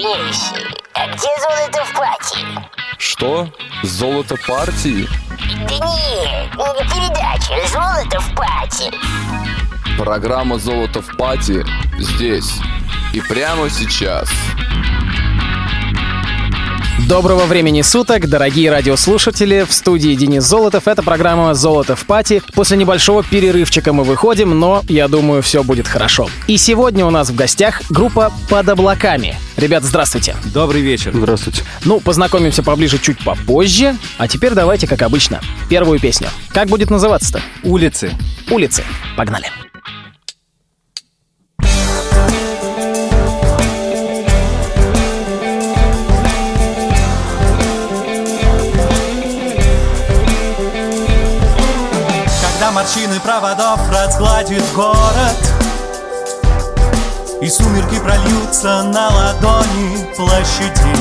[0.00, 2.38] милейший, а где золото в пати?
[2.98, 3.48] Что?
[3.82, 5.08] Золото партии?
[5.68, 8.90] Да нет, не передача «Золото в пати».
[9.98, 11.64] Программа «Золото в пати»
[11.98, 12.54] здесь
[13.12, 14.28] и прямо сейчас.
[17.08, 19.64] Доброго времени суток, дорогие радиослушатели.
[19.68, 20.86] В студии Денис Золотов.
[20.86, 22.42] Это программа «Золото в пати».
[22.54, 26.28] После небольшого перерывчика мы выходим, но я думаю, все будет хорошо.
[26.46, 29.36] И сегодня у нас в гостях группа «Под облаками».
[29.56, 30.36] Ребят, здравствуйте.
[30.54, 31.12] Добрый вечер.
[31.14, 31.62] Здравствуйте.
[31.84, 33.96] Ну, познакомимся поближе чуть попозже.
[34.18, 36.28] А теперь давайте, как обычно, первую песню.
[36.52, 37.40] Как будет называться-то?
[37.62, 38.12] Улицы.
[38.50, 38.82] «Улицы».
[39.16, 39.46] Погнали.
[39.46, 39.69] Когда
[52.80, 55.36] морщины проводов разгладит город
[57.42, 60.96] И сумерки прольются на ладони площадей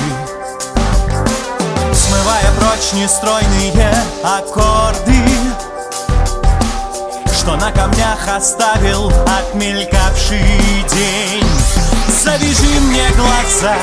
[1.94, 3.94] Смывая прочь нестройные
[4.25, 5.23] аккорды
[7.33, 11.47] Что на камнях оставил отмелькавший день.
[12.09, 13.77] Завяжи мне глаза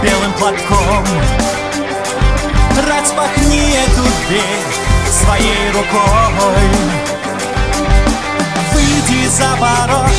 [0.00, 1.04] белым платком
[2.88, 7.15] Распахни эту дверь своей рукой
[9.06, 10.10] Выйди за порог,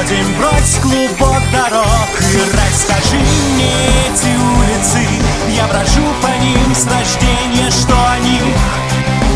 [0.00, 3.72] один брось клубок дорог И расскажи мне
[4.06, 5.00] эти улицы.
[5.48, 8.42] Я брожу по ним с рождения, что о них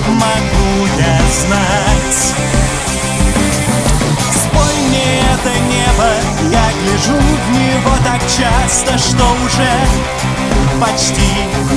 [0.09, 2.34] могу я знать.
[4.31, 6.11] Спой мне это небо,
[6.53, 9.71] я гляжу в него так часто, что уже
[10.81, 11.33] почти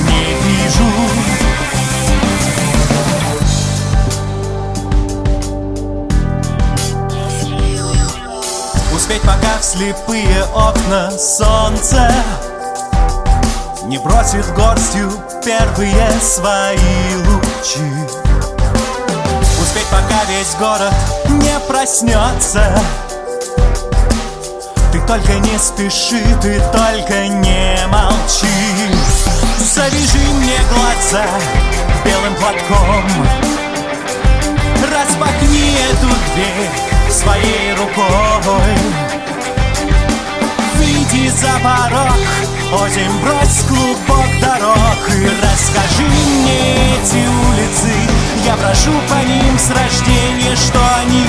[0.06, 0.84] не вижу
[9.10, 12.14] Успеть пока в слепые окна солнце
[13.86, 15.12] Не бросит горстью
[15.44, 16.78] первые свои
[17.26, 17.92] лучи.
[19.60, 20.94] Успеть пока весь город
[21.28, 22.80] не проснется.
[24.92, 28.94] Ты только не спеши, ты только не молчи.
[29.74, 31.26] Завяжи мне глаза
[32.06, 33.06] белым платком.
[34.84, 38.76] Распахни эту дверь своей рукой.
[40.76, 42.20] Выйди за порог,
[42.72, 47.92] Озим брось клубок дорог И расскажи мне эти улицы.
[48.46, 51.26] Я брожу по ним с рождения, что они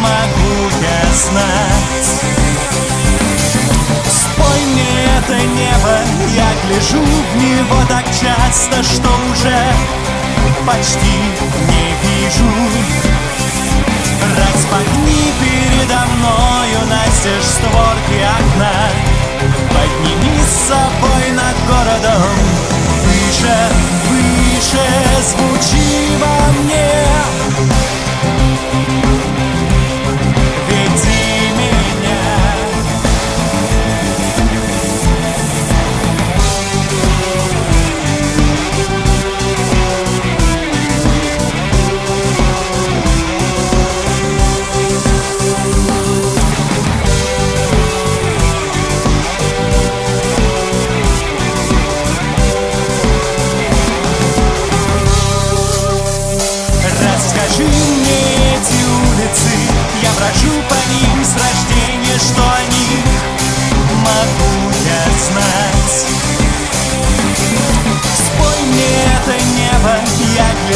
[0.00, 2.22] могу я знать.
[4.08, 5.98] Спой мне это небо,
[6.34, 9.62] я гляжу в него так часто, что уже
[10.66, 11.18] почти
[11.68, 13.11] не вижу
[14.36, 18.90] Распахни передо мною настежь створки окна.
[19.68, 22.32] Подними с собой над городом.
[23.04, 23.56] Выше,
[24.08, 24.86] выше
[25.22, 27.41] звучи во мне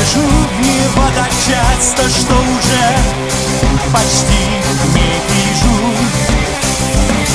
[0.07, 2.97] Гляжу в него так часто Что уже
[3.93, 4.45] почти
[4.95, 5.77] не вижу.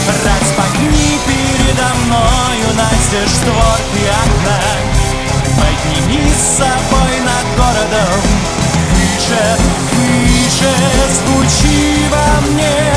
[0.08, 4.60] Распахни передо мною настежь створки окна.
[5.58, 8.22] Подними с собой над городом.
[8.92, 9.58] Выше,
[9.94, 10.74] выше
[11.16, 12.92] звучи во мне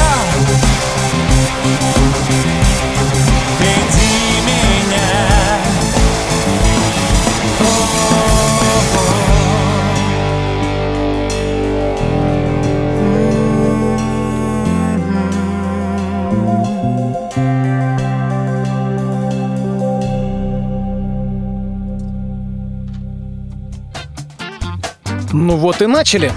[25.54, 26.33] Ну вот и начали.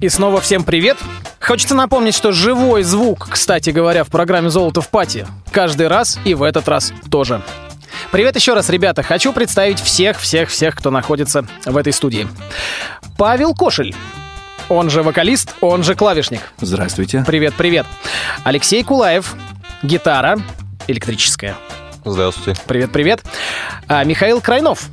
[0.00, 0.96] И снова всем привет.
[1.42, 6.32] Хочется напомнить, что живой звук, кстати говоря, в программе «Золото в пати» каждый раз и
[6.32, 7.42] в этот раз тоже.
[8.10, 9.02] Привет еще раз, ребята.
[9.02, 12.28] Хочу представить всех-всех-всех, кто находится в этой студии.
[13.18, 13.94] Павел Кошель.
[14.70, 16.40] Он же вокалист, он же клавишник.
[16.62, 17.22] Здравствуйте.
[17.26, 17.84] Привет, привет.
[18.42, 19.34] Алексей Кулаев.
[19.82, 20.38] Гитара
[20.88, 21.56] электрическая.
[22.06, 22.58] Здравствуйте.
[22.66, 23.22] Привет, привет.
[23.86, 24.88] А, Михаил Крайнов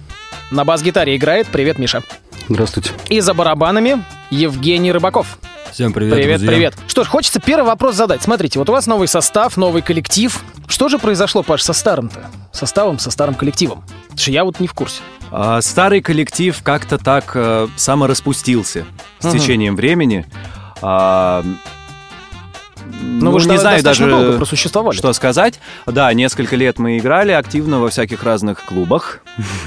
[0.52, 1.48] на бас-гитаре играет.
[1.48, 2.04] Привет, Миша.
[2.50, 2.92] Здравствуйте.
[3.10, 5.38] И за барабанами Евгений Рыбаков.
[5.72, 6.48] Всем привет, Привет, друзья.
[6.56, 6.74] привет.
[6.88, 8.22] Что ж, хочется первый вопрос задать.
[8.24, 10.42] Смотрите, вот у вас новый состав, новый коллектив.
[10.68, 12.26] Что же произошло, Паш, со старым-то?
[12.54, 13.84] Составом, со старым коллективом?
[14.04, 15.02] Потому что я вот не в курсе.
[15.30, 18.86] А, Старый коллектив как-то так э, самораспустился
[19.20, 19.38] с Мгм.
[19.38, 20.26] течением времени.
[20.82, 21.44] А,
[23.02, 24.96] Ну, вы же не знаю даже, долго просуществовали.
[24.96, 25.60] что сказать.
[25.86, 29.22] Да, несколько лет мы играли активно во всяких разных клубах.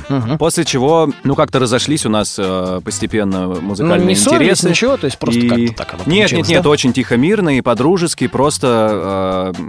[0.09, 0.39] Мгм.
[0.39, 4.69] После чего, ну, как-то разошлись у нас э, постепенно Ну, музыкальные не ссорились, интересы.
[4.71, 6.69] ничего, то есть просто И- как-то так оно Нет, нет, нет, да?
[6.71, 9.63] очень тихо, мирно и по-дружески просто э,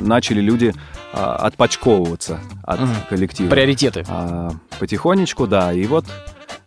[0.00, 0.74] начали люди
[1.12, 2.90] э, отпочковываться от Мгм.
[3.08, 3.48] коллектива.
[3.50, 4.04] Приоритеты.
[4.08, 5.72] А, потихонечку, да.
[5.72, 6.04] И вот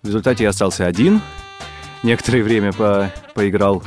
[0.03, 1.21] в результате я остался один.
[2.03, 3.83] Некоторое время по- поиграл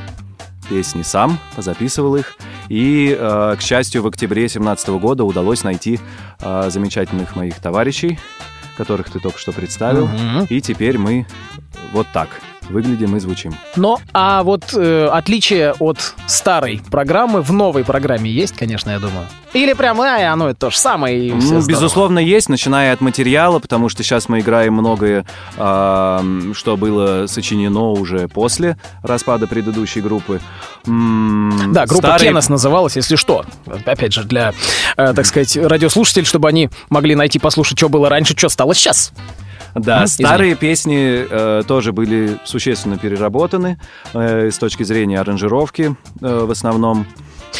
[0.71, 2.37] песни сам, позаписывал их.
[2.69, 5.99] И, э, к счастью, в октябре 2017 года удалось найти
[6.41, 8.19] э, замечательных моих товарищей,
[8.77, 10.07] которых ты только что представил.
[10.07, 10.47] Мгм.
[10.49, 11.27] И теперь мы
[11.93, 12.29] вот так
[12.71, 13.55] выглядим и звучим.
[13.77, 19.27] Но, а вот э, отличие от старой программы в новой программе есть, конечно, я думаю.
[19.53, 21.67] Или прям, ай, оно это то же самое, и Ну, здорово.
[21.67, 25.27] безусловно, есть, начиная от материала, потому что сейчас мы играем многое,
[25.59, 30.41] ам, что было сочинено уже после распада предыдущей группы.
[30.87, 33.45] М, Да, группа старые- Кеннес называлась, если что.
[33.87, 34.55] Опять же, для,
[34.97, 39.13] э, так сказать, радиослушателей, чтобы они могли найти, послушать, что было раньше, что стало сейчас.
[39.75, 43.79] Да, Мгм, старые песни э, тоже были существенно переработаны
[44.13, 47.07] э, с точки зрения аранжировки э, в основном.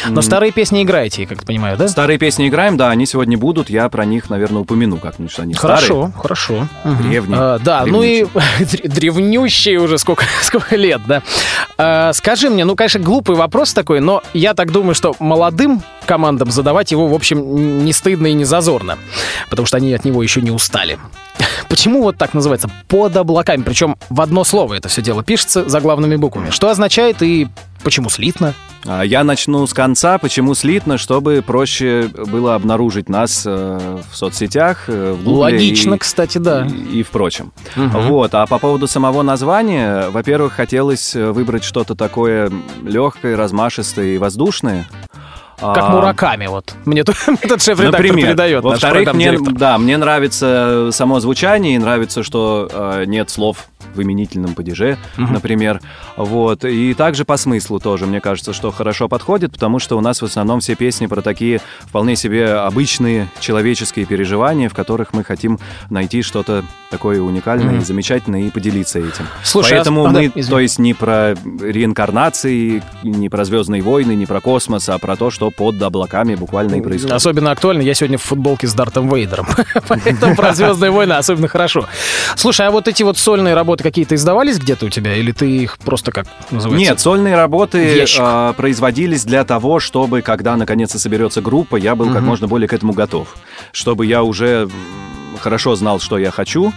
[0.07, 1.87] Но старые песни играете, я как понимаю, да?
[1.87, 5.53] Старые песни играем, да, они сегодня будут, я про них, наверное, упомяну как-нибудь, что они
[5.53, 5.75] старые.
[5.77, 6.67] Хорошо, хорошо.
[6.83, 7.37] Древние.
[7.39, 8.23] А, да, ну и
[8.59, 11.21] дре- древнющие уже сколько, сколько лет, да.
[11.77, 16.51] А, скажи мне, ну, конечно, глупый вопрос такой, но я так думаю, что молодым командам
[16.51, 18.97] задавать его, в общем, не стыдно и не зазорно,
[19.49, 20.97] потому что они от него еще не устали.
[21.69, 22.69] Почему вот так называется?
[22.87, 23.63] Под облаками.
[23.63, 26.49] Причем в одно слово это все дело пишется заглавными буквами.
[26.49, 27.47] Что означает и
[27.83, 28.53] почему слитно?
[28.85, 30.17] А, Я начну с конца.
[30.17, 30.97] Почему слитно?
[30.97, 36.65] Чтобы проще было обнаружить нас э, в соцсетях, э, в Логично, и, кстати, да.
[36.65, 37.51] и, и в прочем.
[37.75, 38.07] Мгм.
[38.07, 38.33] Вот.
[38.33, 42.51] А по поводу самого названия, во-первых, хотелось э, выбрать что-то такое
[42.83, 44.87] легкое, размашистое и воздушное.
[45.59, 46.73] Как А, Мураками, вот.
[46.85, 48.27] Мне тут шеф-редактор Например.
[48.29, 54.01] передает, Во-вторых, мне, да, мне нравится само звучание, и нравится, что э, нет слов в
[54.01, 55.81] именительном падеже, например.
[56.17, 56.65] Вот.
[56.65, 60.25] И также по смыслу тоже, мне кажется, что хорошо подходит, потому что у нас в
[60.25, 65.59] основном все песни про такие вполне себе обычные человеческие переживания, в которых мы хотим
[65.89, 69.27] найти что-то такое уникальное и замечательное и поделиться этим.
[69.43, 70.43] Слушай, а- Поэтому а, да, мы, извини.
[70.49, 75.29] то есть не про реинкарнации, не про Звездные войны, не про космос, а про то,
[75.29, 77.15] что под облаками буквально и происходит.
[77.15, 79.47] Особенно актуально, я сегодня в футболке с Дартом Вейдером.
[79.87, 81.87] Поэтому про «Звездные войны» особенно хорошо.
[82.35, 85.15] Слушай, а вот эти вот сольные работы какие-то издавались где-то у тебя?
[85.15, 86.89] Или ты их просто как называется?
[86.89, 92.17] Нет, сольные работы а, производились для того, чтобы, когда наконец-то соберется группа, я был как
[92.17, 92.25] Мгм.
[92.25, 93.35] можно более к этому готов.
[93.71, 94.69] Чтобы я уже
[95.39, 96.71] хорошо знал, что я хочу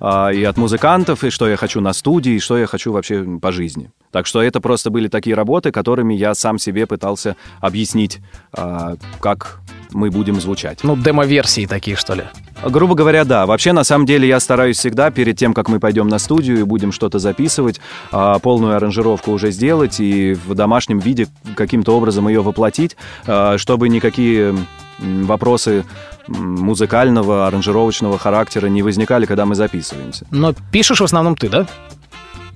[0.00, 3.24] а, и от музыкантов, и что я хочу на студии, и что я хочу вообще
[3.40, 3.90] по жизни.
[4.10, 8.18] Так что это просто были такие работы, которыми я сам себе пытался объяснить,
[8.52, 9.60] а, как
[9.96, 10.80] мы будем звучать.
[10.84, 12.24] Ну, демо-версии такие, что ли?
[12.64, 13.46] Грубо говоря, да.
[13.46, 16.62] Вообще, на самом деле, я стараюсь всегда перед тем, как мы пойдем на студию и
[16.62, 17.80] будем что-то записывать,
[18.12, 21.26] а, полную аранжировку уже сделать и в домашнем виде
[21.56, 24.54] каким-то образом ее воплотить, а, чтобы никакие
[24.98, 25.84] вопросы
[26.28, 30.26] музыкального, аранжировочного характера не возникали, когда мы записываемся.
[30.30, 31.66] Но пишешь в основном ты, да?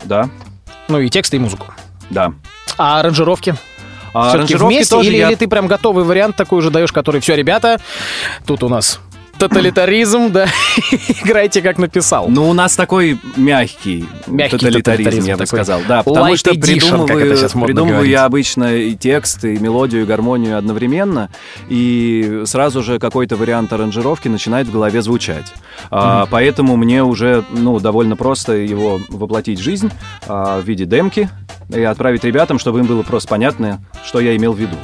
[0.05, 0.29] Да,
[0.89, 1.67] Ну и тексты, и музыку.
[2.11, 2.33] да.
[2.79, 3.55] А аранжировки?
[4.13, 4.95] А аранжировки вместе?
[4.95, 7.81] тоже Или, я- или ты прям готовый вариант такой уже даешь, который, все, ребята,
[8.47, 9.01] тут у нас
[9.41, 10.47] тоталитаризм, да,
[11.25, 12.29] играйте как написал.
[12.29, 15.81] Ну, у нас такой мягкий, Мягкий тоталитаризм, тоталитаризм я бы сказал.
[15.89, 18.13] Да, потому что edition, придумываю, придумываю говорить.
[18.13, 21.31] я обычно и текст, и мелодию, и гармонию одновременно,
[21.69, 25.47] и сразу же какой-то вариант аранжировки начинает в голове звучать.
[25.91, 29.91] А, поэтому мне уже ну, довольно просто его воплотить в жизнь
[30.29, 31.31] а, в виде демки
[31.75, 34.77] и отправить ребятам, чтобы им было просто понятно, что я имел в виду.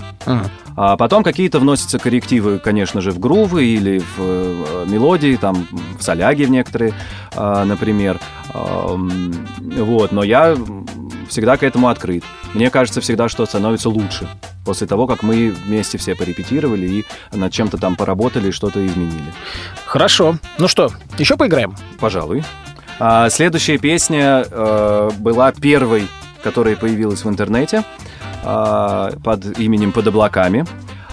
[0.79, 5.67] А потом какие-то вносятся коррективы, конечно же, в грувы или в э, мелодии, там,
[5.99, 6.93] в соляги в некоторые,
[7.35, 8.21] а, например.
[8.53, 10.55] Вот, но я
[11.29, 12.25] всегда к этому открыт.
[12.55, 14.29] Мне кажется всегда, что становится лучше
[14.65, 19.33] после того, как мы вместе все порепетировали и над чем-то там поработали и что-то изменили.
[19.85, 20.37] Хорошо.
[20.59, 21.75] Ну что, еще поиграем?
[22.01, 22.45] Пожалуй.
[22.99, 26.09] А, следующая песня э, была первой,
[26.47, 27.83] которая появилась в интернете
[28.45, 30.65] а, под именем «Под облаками».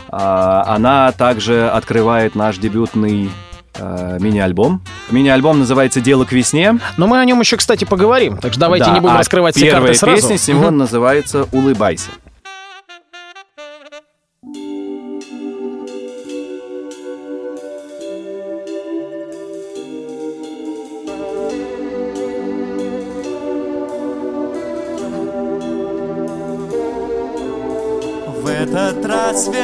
[0.09, 3.31] А, Она также открывает наш дебютный
[3.75, 4.81] э, мини-альбом.
[5.09, 6.77] Мини-альбом называется «Дело к весне».
[6.97, 8.37] Но мы о нем еще, кстати, поговорим.
[8.37, 10.15] Так что давайте Да, не будем а раскрывать все первая карты сразу.
[10.21, 10.77] песня с него Мгм.
[10.77, 12.11] называется «Улыбайся».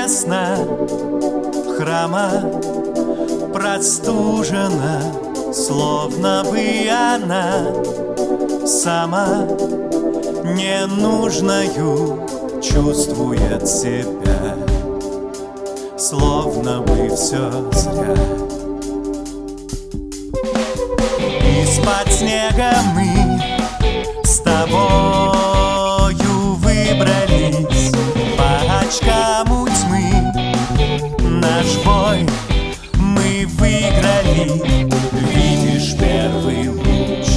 [0.09, 0.57] Весна
[1.77, 2.31] храма
[3.53, 5.01] простужена,
[5.53, 7.67] словно бы она
[8.65, 9.45] сама
[10.43, 12.27] ненужною
[12.59, 14.55] чувствует себя,
[15.95, 18.15] словно бы все зря.
[21.61, 23.39] Из-под снега мы
[24.23, 25.38] с тобою
[31.49, 32.27] Наш бой.
[32.93, 34.51] Мы выиграли,
[35.33, 37.27] видишь первый луч.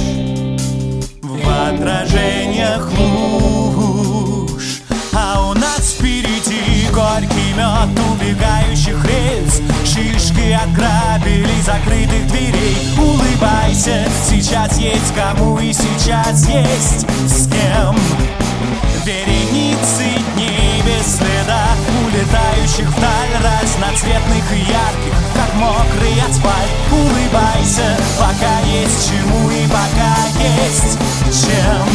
[1.21, 4.81] В отражениях луж.
[5.13, 9.61] А у нас впереди горький мед убегающих рельс.
[9.83, 12.77] Шишки от грабелей закрытых дверей.
[12.97, 17.95] Улыбайся, сейчас есть кому и сейчас есть с кем.
[19.05, 20.05] Вереницы
[20.35, 21.42] дней без следа
[22.23, 26.71] Улетающих вдаль разноцветных и ярких Как мокрый асфальт.
[26.89, 30.97] Улыбайся, пока есть чему и пока есть
[31.45, 31.85] чем.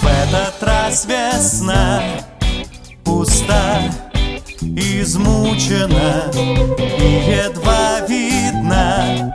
[0.00, 2.02] В этот раз весна
[3.04, 3.82] пуста
[4.60, 9.32] Измучена и едва видно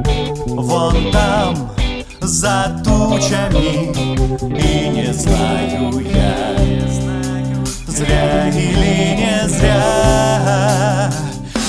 [0.47, 1.71] Вон там,
[2.19, 3.93] за тучами
[4.59, 6.53] И не знаю я
[7.95, 11.11] Зря или не зря.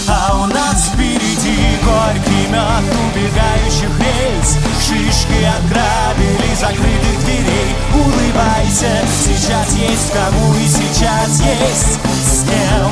[0.09, 4.57] А у нас впереди горький мед убегающих рельс.
[4.81, 7.77] Шишки от грабелей закрытых дверей.
[7.93, 12.01] Улыбайся, сейчас есть кому и сейчас есть.
[12.25, 12.91] С кем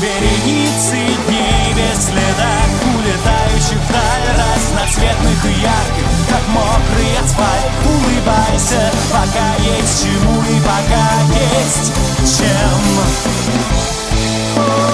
[0.00, 0.96] Вереницы
[1.28, 2.54] дней без следа
[2.96, 7.70] Улетающих вдаль разноцветных и ярких Как мокрый асфальт.
[7.86, 11.92] Улыбайся, пока есть чему и пока есть
[12.36, 12.80] чем.
[14.56, 14.93] А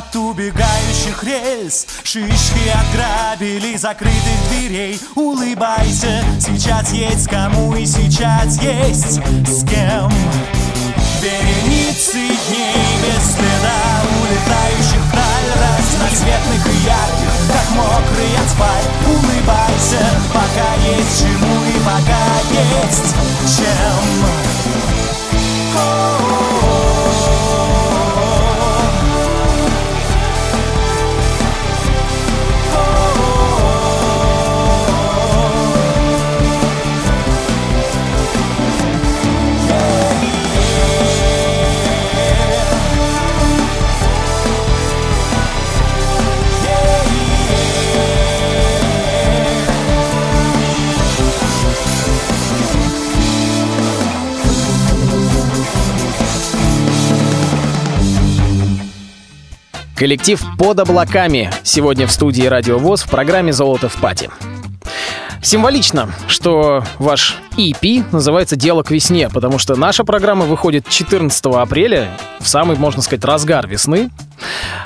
[0.00, 1.86] мед убегающих рельс.
[2.02, 5.00] Шишки от грабелей закрытых дверей.
[5.14, 10.10] Улыбайся, сейчас есть кому и сейчас есть с кем.
[11.20, 12.12] Вереницы
[12.48, 13.80] дней без следа
[14.22, 18.88] Улетающих вдаль разноцветных и ярких Как мокрый асфальт.
[19.06, 20.02] Улыбайся,
[20.32, 22.24] пока есть чему и пока
[22.78, 23.14] есть
[23.58, 24.00] чем
[60.00, 64.30] Коллектив «Под облаками» сегодня в студии «Радио ВОЗ» в программе «Золото в пати».
[65.42, 72.16] Символично, что ваш EP называется «Дело к весне», потому что наша программа выходит 14 апреля,
[72.38, 74.08] в самый, можно сказать, разгар весны.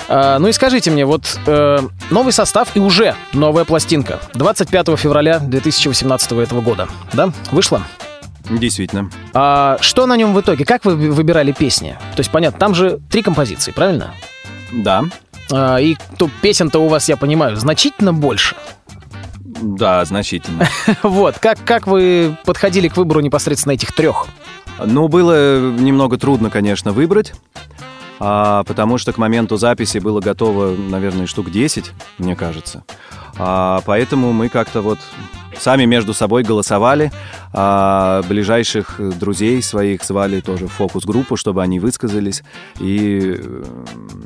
[0.09, 1.77] А, ну и скажите мне, вот э,
[2.09, 7.83] новый состав и уже новая пластинка 25 февраля 2018 этого года, да, вышла?
[8.49, 9.09] Действительно.
[9.33, 10.65] А что на нем в итоге?
[10.65, 11.97] Как вы выбирали песни?
[12.17, 14.13] То есть, понятно, там же три композиции, правильно?
[14.71, 15.03] Да.
[15.51, 18.55] А, и то, песен-то у вас, я понимаю, значительно больше.
[19.61, 20.67] Да, значительно.
[21.03, 24.27] Вот, как, как вы подходили к выбору непосредственно этих трех?
[24.83, 27.33] Ну, было немного трудно, конечно, выбрать.
[28.19, 32.83] А, потому что к моменту записи было готово, наверное, штук 10, мне кажется.
[33.37, 34.99] А, поэтому мы как-то вот
[35.59, 37.11] сами между собой голосовали,
[37.53, 42.43] а ближайших друзей своих звали тоже в фокус-группу, чтобы они высказались
[42.79, 43.63] и э,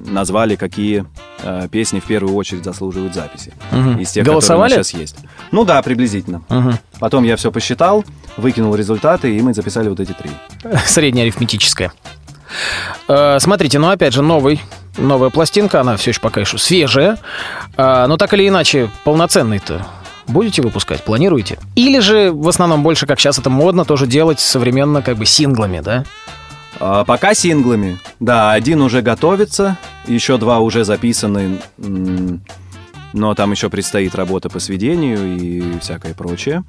[0.08, 1.05] назвали, какие
[1.43, 3.53] э, песни в первую очередь заслуживают записи.
[3.72, 4.00] Мгм.
[4.00, 4.72] Из тех, Голосовали?
[4.72, 5.15] которые сейчас есть.
[5.51, 6.41] Ну да, приблизительно.
[6.50, 6.79] Мгм.
[7.00, 8.03] Потом я все посчитал,
[8.38, 10.31] выкинул результаты, и мы записали вот эти три.
[10.86, 11.93] Среднеарифметическая.
[13.08, 14.62] Э, Смотрите, ну опять же, новый,
[14.98, 17.18] новая пластинка, она все еще пока еще свежая.
[17.77, 19.86] А, Но так или иначе, полноценный-то
[20.27, 21.60] будете выпускать, планируете?
[21.75, 25.79] Или же в основном больше, как сейчас это модно, тоже делать современно как бы синглами,
[25.79, 26.03] да?
[26.79, 28.00] А, пока синглами.
[28.20, 31.60] Да, один уже готовится, еще два уже записаны,
[33.13, 36.63] но там еще предстоит работа по сведению и всякое прочее.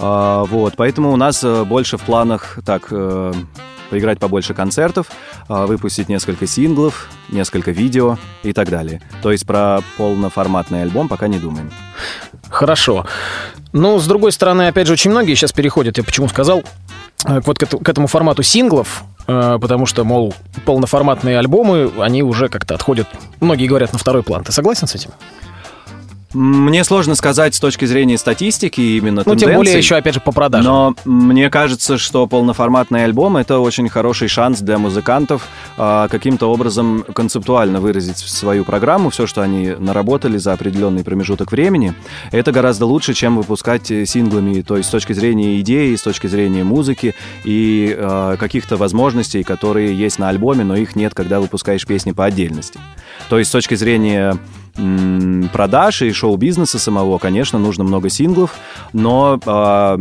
[0.00, 3.32] А, вот, поэтому у нас э, больше в планах так э,
[3.92, 5.08] поиграть побольше концертов,
[5.48, 9.02] а, выпустить несколько синглов, несколько видео и так далее.
[9.22, 11.70] То есть про полноформатный альбом пока не думаем.
[12.48, 13.04] Хорошо.
[13.74, 16.62] Ну, с другой стороны, опять же, очень многие сейчас переходят, я почему сказал,
[17.26, 20.34] э, вот к, этому формату синглов, э, потому что, мол,
[20.64, 23.06] полноформатные альбомы, они уже как-то отходят,
[23.40, 24.42] многие говорят, на второй план.
[24.42, 25.10] Ты согласен с этим?
[26.34, 30.32] Мне сложно сказать с точки зрения статистики именно Ну, тем более еще, опять же, по
[30.32, 30.64] продажам.
[30.64, 35.46] Но мне кажется, что полноформатный альбом это очень хороший шанс для музыкантов
[35.76, 41.94] а, каким-то образом концептуально выразить свою программу, все, что они наработали за определенный промежуток времени.
[42.30, 46.26] Это гораздо лучше, чем выпускать э, синглами, то есть с точки зрения идеи, с точки
[46.26, 51.86] зрения музыки и а, каких-то возможностей, которые есть на альбоме, но их нет, когда выпускаешь
[51.86, 52.78] песни по отдельности.
[53.28, 54.38] То есть с точки зрения
[55.52, 58.54] продаж и шоу-бизнеса самого, конечно, нужно много синглов,
[58.92, 59.98] но а,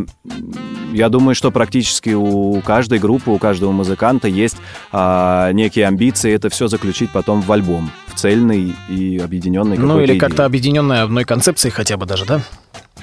[0.94, 4.58] я думаю, что практически у каждой группы, у каждого музыканта есть
[4.92, 10.18] а, некие амбиции это все заключить потом в альбом, в цельный и объединенный ну, или
[10.18, 12.42] как-то объединенная одной концепцией хотя бы даже, да?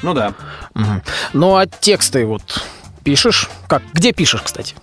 [0.02, 0.32] Ну да.
[0.74, 1.02] Мгм.
[1.32, 2.62] Ну, а тексты вот
[3.04, 3.48] пишешь?
[3.66, 3.82] Как?
[3.92, 4.74] Где пишешь, кстати?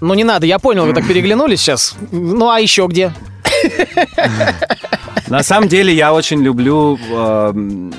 [0.00, 1.94] Ну, не надо, я понял, вы так переглянулись сейчас.
[2.12, 3.12] Ну, а еще где?
[5.28, 7.92] На самом деле я очень люблю эм,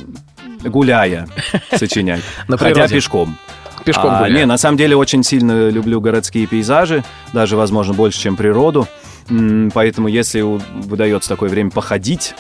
[0.63, 1.27] гуляя
[1.75, 3.37] сочинять, На ходя пешком.
[3.83, 4.29] Пешком А.
[4.29, 7.03] Не, на самом деле очень сильно люблю городские пейзажи,
[7.33, 8.87] даже, возможно, больше, чем природу.
[9.73, 12.35] Поэтому, если выдается такое время походить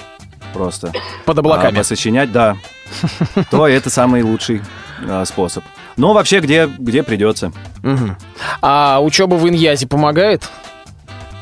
[0.53, 0.91] просто,
[1.25, 1.77] Под а, облаками.
[1.77, 2.57] посочинять, да,
[3.51, 4.61] то это самый лучший
[5.07, 5.63] а, способ.
[5.97, 7.51] Но вообще, где, где придется.
[7.83, 8.17] Мгм.
[8.61, 10.49] А учеба в Иньязе помогает?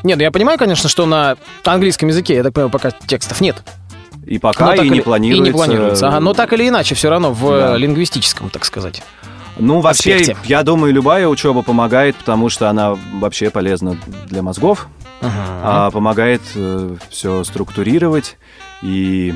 [0.04, 3.64] Нет, ну я понимаю, конечно, что на английском языке, я так понимаю, пока текстов нет.
[4.26, 5.44] И пока, и не планируется.
[5.44, 6.08] И не планируется.
[6.08, 7.74] Ага, но так или иначе, все равно в Да.
[7.74, 9.02] э, лингвистическом, так сказать.
[9.58, 10.36] Ну, вообще, аспекте.
[10.44, 14.88] я думаю, любая учеба помогает, потому что она вообще полезна для мозгов,
[15.22, 16.42] а, помогает
[17.10, 18.36] все структурировать
[18.82, 19.32] и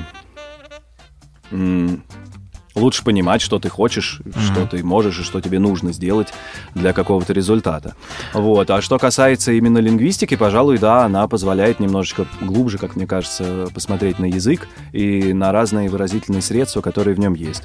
[2.78, 6.28] лучше понимать, что ты хочешь, что ты можешь и что тебе нужно сделать
[6.74, 7.94] для какого-то результата.
[8.32, 8.70] Вот.
[8.70, 14.18] А что касается именно лингвистики, пожалуй, да, она позволяет немножечко глубже, как мне кажется, посмотреть
[14.18, 17.64] на язык и на разные выразительные средства, которые в нем есть.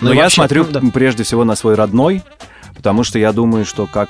[0.00, 0.80] Ну Но и я вообще, смотрю ну да.
[0.92, 2.22] прежде всего на свой родной,
[2.74, 4.08] потому что я думаю, что как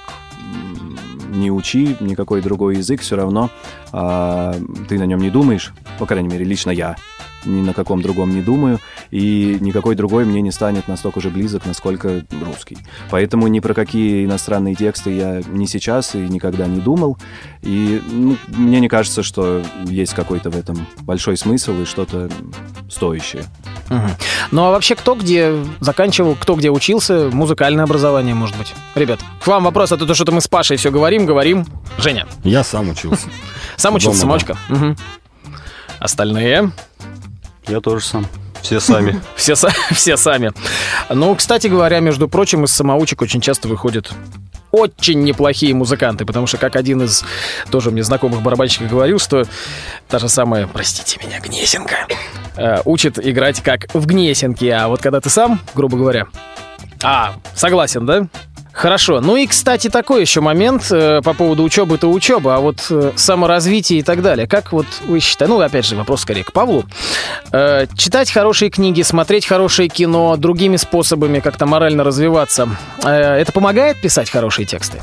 [1.34, 3.50] не учи никакой другой язык, все равно
[3.92, 4.54] а,
[4.88, 6.96] ты на нем не думаешь, по крайней мере, лично я
[7.44, 8.80] ни на каком другом не думаю,
[9.10, 12.78] и никакой другой мне не станет настолько же близок, насколько русский.
[13.10, 17.18] Поэтому ни про какие иностранные тексты я ни сейчас и никогда не думал,
[17.62, 22.30] и ну, мне не кажется, что есть какой-то в этом большой смысл и что-то
[22.90, 23.44] стоящее.
[23.88, 24.10] Мгм.
[24.50, 28.74] Ну а вообще кто где заканчивал, кто где учился, музыкальное образование, может быть.
[28.94, 31.66] Ребят, к вам вопрос, а то то, что-то мы с Пашей все говорим, говорим.
[31.98, 33.28] Женя, Я сам учился.
[33.76, 34.26] сам учился?
[34.68, 34.96] Мгм.
[35.98, 36.72] Остальные?
[37.66, 38.26] Я тоже сам.
[38.62, 39.20] Все сами.
[39.36, 39.54] Все,
[39.92, 40.52] все сами.
[41.10, 44.10] Ну, кстати говоря, между прочим, из самоучек очень часто выходят
[44.74, 47.24] очень неплохие музыканты, потому что, как один из
[47.70, 49.44] тоже мне знакомых барабанщиков говорил, что
[50.08, 52.08] та же самая, простите меня, Гнесинка,
[52.56, 56.26] э, учит играть как в Гнесинке, а вот когда ты сам, грубо говоря...
[57.04, 58.26] А, согласен, да?
[58.74, 59.20] Хорошо.
[59.20, 64.00] Ну и, кстати, такой еще момент э, по поводу учебы-то учеба, а вот э, саморазвитие
[64.00, 64.48] и так далее.
[64.48, 65.54] Как вот вы считаете?
[65.54, 66.84] Ну, опять же, вопрос скорее к Павлу.
[67.52, 72.68] Э, читать хорошие книги, смотреть хорошее кино, другими способами как-то морально развиваться.
[73.04, 75.00] Э, это помогает писать хорошие тексты?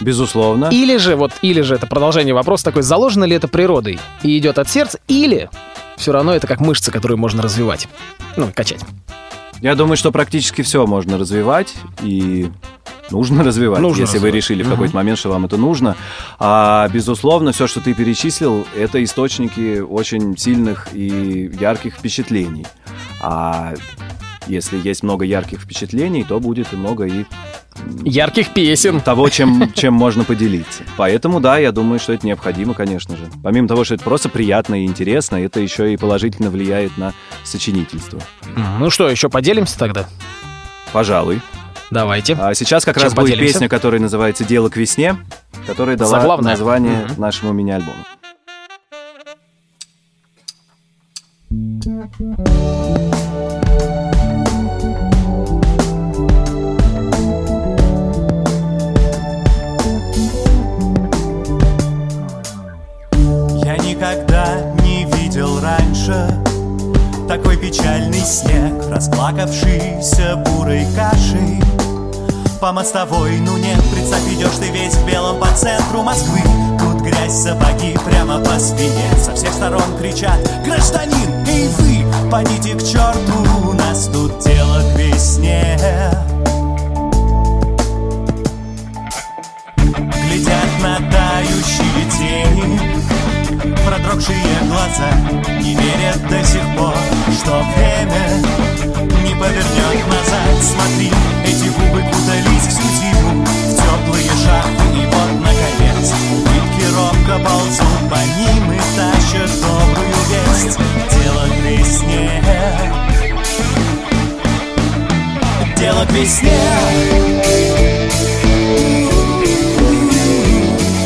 [0.00, 0.70] Безусловно.
[0.72, 4.58] Или же, вот, или же это продолжение вопроса такой, заложено ли это природой и идет
[4.58, 5.50] от сердца, или
[5.96, 7.86] все равно это как мышца, которую можно развивать,
[8.36, 8.80] ну, качать.
[9.60, 12.48] Я думаю, что практически все можно развивать и
[13.10, 14.34] нужно развивать, Нужно если вы развивать.
[14.34, 15.96] решили в какой-то момент, что вам это нужно.
[16.38, 22.66] А, безусловно, все, что ты перечислил, это источники очень сильных и ярких впечатлений.
[23.20, 23.74] А
[24.46, 27.24] если есть много ярких впечатлений, то будет и много и
[28.04, 29.00] Ярких песен.
[29.00, 30.84] того, чем, чем можно поделиться.
[30.96, 33.28] Поэтому, да, я думаю, что это необходимо, конечно же.
[33.42, 38.20] Помимо того, что это просто приятно и интересно, это еще и положительно влияет на сочинительство.
[38.78, 40.06] Ну что, еще поделимся тогда?
[40.92, 41.40] Пожалуй.
[41.90, 42.36] Давайте.
[42.40, 43.54] А сейчас как Чем раз будет поделимся?
[43.54, 45.16] песня, которая называется «Дело к весне»,
[45.66, 46.52] которая дала Заглавная.
[46.52, 47.20] название Мгм.
[47.20, 48.04] нашему мини-альбому.
[51.84, 52.08] Я
[67.64, 71.62] печальный снег, расплакавшийся бурой кашей.
[72.60, 76.40] По мостовой, ну нет, представь, идешь ты весь в белом по центру Москвы.
[76.78, 79.08] Тут грязь, сапоги прямо по спине.
[79.18, 84.98] Со всех сторон кричат Гражданин, эй вы, подите к черту У нас тут дело к
[84.98, 85.78] весне
[89.76, 92.93] Глядят на тающие тени
[93.64, 94.36] Продрогшие
[94.68, 95.10] глаза
[95.60, 96.94] Не верят до сих пор
[97.32, 98.42] Что время
[99.24, 100.62] не повернет назад.
[100.62, 101.10] Смотри,
[101.46, 108.20] эти губы кутались всю зиму В теплые шахты И вот, наконец, улыбки робко ползут По
[108.38, 110.78] ним и тащат добрую весть.
[111.10, 112.42] Дело к весне.
[115.76, 116.60] Дело к весне.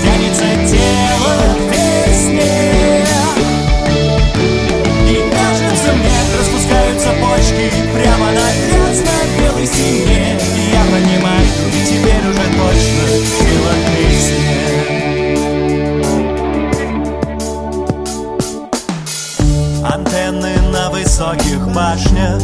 [0.03, 1.78] Тянется тело к весне
[5.09, 10.39] И кажется мне, распускаются почки Прямо на грязно-белой стене.
[10.57, 11.47] И я понимаю,
[11.87, 13.05] теперь уже точно
[13.49, 14.59] Дело к весне
[19.85, 22.43] Антенны на высоких башнях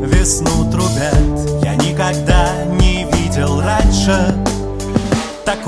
[0.00, 1.62] Весну трубят.
[1.62, 4.34] Я никогда не видел раньше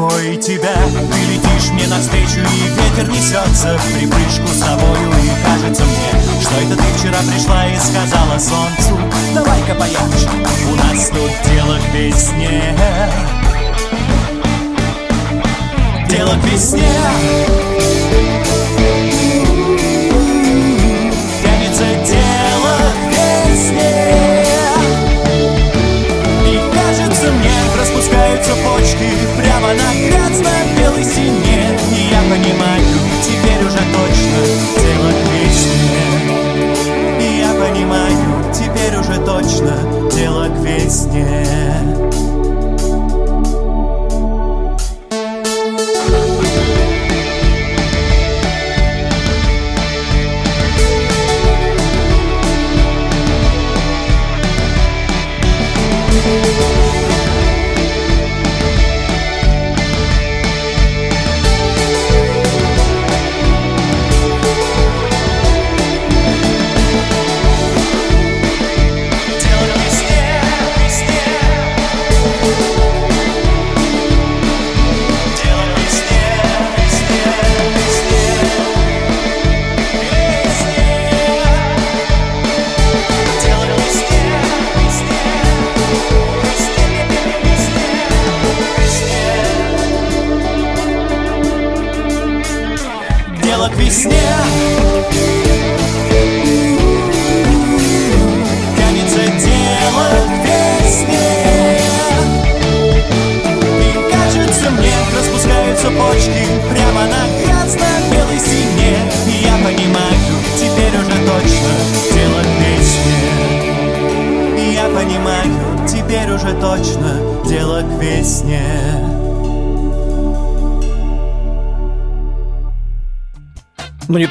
[0.01, 0.75] такой тебя.
[1.13, 5.11] Ты летишь мне навстречу и ветер несется В припрыжку с тобою.
[5.23, 8.99] И кажется мне Что это ты вчера пришла и сказала солнцу
[9.35, 10.29] Давай-ка поярче,
[10.71, 12.77] у нас тут дело к весне.
[16.09, 16.89] Дело к весне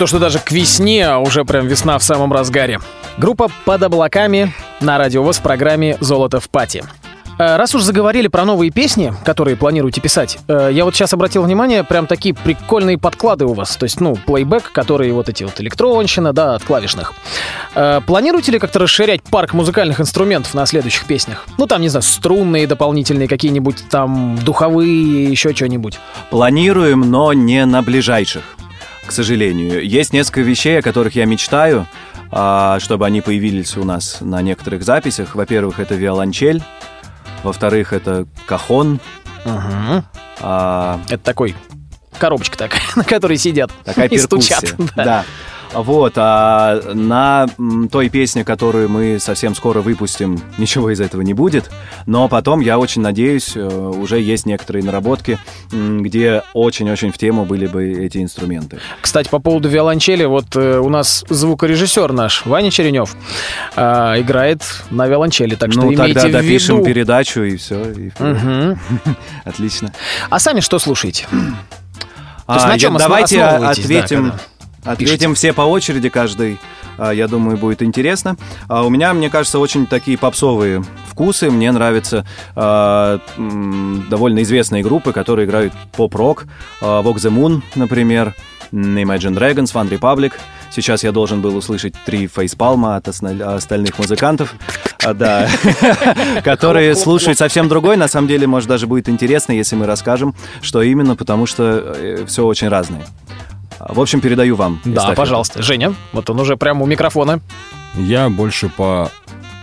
[0.10, 2.80] что даже к весне, а уже прям весна в самом разгаре.
[3.19, 6.84] Группа «Под облаками» на Радио ВОЗ в программе «Золото в пати».
[7.38, 11.43] Э, Раз уж заговорили про новые песни, которые планируете писать, э, я вот сейчас обратил
[11.43, 13.76] внимание, прям такие прикольные подклады у вас.
[13.76, 17.13] То есть, ну, плейбэк, которые вот эти вот электронщина, да, от клавишных.
[17.76, 21.45] Э, Планируете ли как-то расширять парк музыкальных инструментов на следующих песнях?
[21.60, 26.00] Ну, там, не знаю, струнные дополнительные какие-нибудь, там, духовые, еще что-нибудь.
[26.32, 28.41] Планируем, но не на ближайших.
[29.10, 29.84] К сожалению.
[29.84, 31.88] Есть несколько вещей, о которых я мечтаю,
[32.32, 35.34] а, чтобы они появились у нас на некоторых записях.
[35.34, 36.62] Во-первых, это виолончель.
[37.41, 39.00] Во-вторых, это кахон.
[39.45, 40.06] Мгм.
[40.41, 41.56] а, Это такой
[42.19, 44.76] коробочка такая, на которой сидят Такая и стучат.
[44.95, 45.04] Да.
[45.04, 45.26] Да.
[45.73, 47.47] Вот, а на
[47.91, 51.69] той песне, которую мы совсем скоро выпустим, ничего из этого не будет.
[52.05, 55.38] Но потом, я очень надеюсь, э, уже есть некоторые наработки,
[55.71, 58.79] где очень-очень в тему были бы эти инструменты.
[59.01, 63.15] Кстати, по поводу виолончели, вот э, у нас звукорежиссер наш, Ваня Черенев,
[63.75, 66.86] а, играет на виолончели, так что ну, имейте тогда в допишем виду.
[66.88, 67.93] передачу, и все.
[68.19, 68.79] Мгм.
[69.45, 69.93] Отлично.
[70.29, 71.27] А сами что слушаете?
[72.47, 74.38] А, есть на я- чем давайте основываетесь, да, ответим, когда
[74.84, 75.34] ответим пишете?
[75.34, 76.60] все по очереди, каждый,
[77.00, 78.36] а, я думаю, будет интересно.
[78.68, 81.50] А, У меня, мне кажется, очень такие попсовые вкусы.
[81.50, 86.46] Мне нравятся а, довольно известные группы, которые играют поп-рок.
[86.82, 88.36] Walk the Moon, например,
[88.72, 90.34] Imagine Dragons, One Republic.
[90.72, 94.54] Сейчас я должен был услышать три фейспалма от остальных музыкантов,
[95.15, 95.50] да,
[96.44, 97.98] которые слушают совсем другой.
[97.98, 102.46] На самом деле, может, даже будет интересно, если мы расскажем, что именно, потому что все
[102.46, 103.08] очень разное.
[103.80, 104.80] В общем, передаю вам.
[104.84, 105.15] Да, эстафету.
[105.18, 105.62] пожалуйста.
[105.63, 107.39] Женя, вот он уже прямо у микрофона.
[107.96, 109.10] Я больше по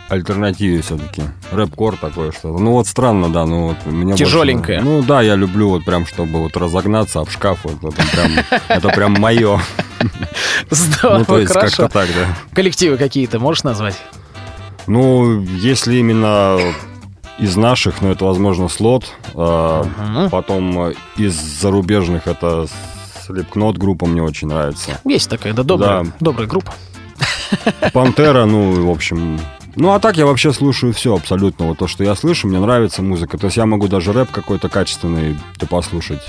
[0.09, 1.23] альтернативе все-таки.
[1.53, 2.59] Рэп-кор такое что-то.
[2.59, 4.81] Ну вот странно, да, ну вот мне больше- Тяжеленькое.
[4.81, 7.59] ну да, я люблю вот прям, чтобы вот разогнаться об шкаф.
[7.65, 8.33] Вот, это прям,
[8.69, 9.61] это прям мое.
[10.71, 11.83] Здорово, Ну то есть хорошо.
[11.85, 12.37] как-то так, да.
[12.55, 13.97] Коллективы какие-то можешь назвать?
[14.87, 16.59] Ну, если именно
[17.39, 19.05] из наших, ну это, возможно, слот.
[19.35, 20.29] а.
[20.31, 22.67] Потом из зарубежных это
[23.29, 25.01] Slipknot группа мне очень нравится.
[25.05, 26.11] Есть такая, да, добрая, Да.
[26.21, 26.73] добрая группа.
[27.93, 29.39] Пантера, ну, в общем...
[29.77, 31.67] Ну, а так я вообще слушаю все абсолютно.
[31.67, 33.37] Вот то, что я слышу, мне нравится музыка.
[33.37, 36.23] То есть я могу даже рэп какой-то качественный ты послушать.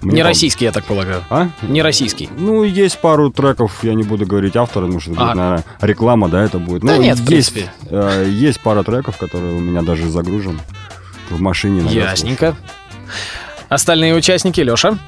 [0.00, 1.24] Мне Не пом- российский, я так полагаю.
[1.30, 1.48] А?
[1.62, 2.28] Не российский.
[2.36, 5.24] Ну, есть пару треков, я не буду говорить автора, потому что это А.
[5.26, 6.82] будет, наверное, реклама, да, это будет.
[6.82, 7.72] Да Ну, нет, в есть, принципе.
[7.90, 10.60] э, есть пара треков, которые у меня даже загружен
[11.30, 11.80] в машине.
[11.80, 12.56] иногда Ясненько.
[13.68, 14.98] Остальные участники, Леша.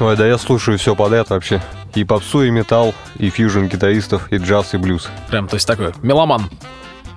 [0.00, 1.62] Ой, да я слушаю все подряд вообще.
[1.94, 5.08] И попсу, и металл, и фьюжн гитаристов, и джаз, и блюз.
[5.28, 6.50] Прям, то есть такой, меломан.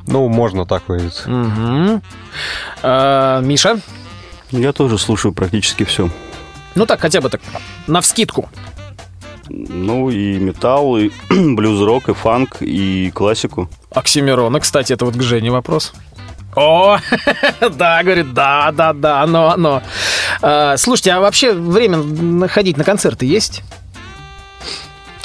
[0.06, 1.30] Ну, можно так выразиться.
[1.30, 2.02] Мгм.
[2.84, 3.80] А, Миша?
[4.52, 6.10] Я тоже слушаю практически все.
[6.76, 7.42] Ну так, хотя бы так,
[7.88, 8.50] навскидку.
[9.50, 13.70] Ну, и металл, и блюз-рок, и фанк, и классику.
[13.92, 15.94] Оксимирона, кстати, это вот к Жене вопрос.
[16.58, 16.98] О,
[17.72, 19.84] да, говорит, да, да, да, оно, оно.
[20.41, 23.62] А, слушайте, а вообще время ходить на концерты есть?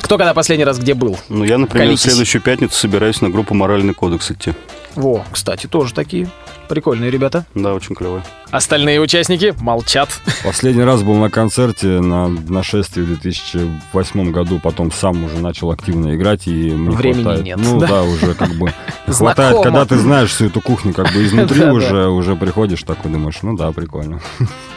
[0.02, 1.16] Кто когда последний раз где был?
[1.28, 2.02] Ну, я, например, Колитесь.
[2.04, 4.52] в следующую пятницу собираюсь на группу «Моральный кодекс» идти.
[4.94, 6.28] Во, кстати, тоже такие
[6.68, 7.46] прикольные ребята.
[7.54, 8.22] Да, очень клевые.
[8.50, 10.10] Остальные участники молчат.
[10.44, 16.14] Последний раз был на концерте на нашествии в 2008 году, потом сам уже начал активно
[16.14, 17.44] играть, и мне Времени хватает.
[17.44, 17.86] нет, Ну да?
[17.86, 18.72] да, уже как бы
[19.06, 21.72] хватает, когда ты знаешь всю эту кухню как бы изнутри Да-да.
[21.72, 24.20] уже, уже приходишь такой, думаешь, ну да, прикольно.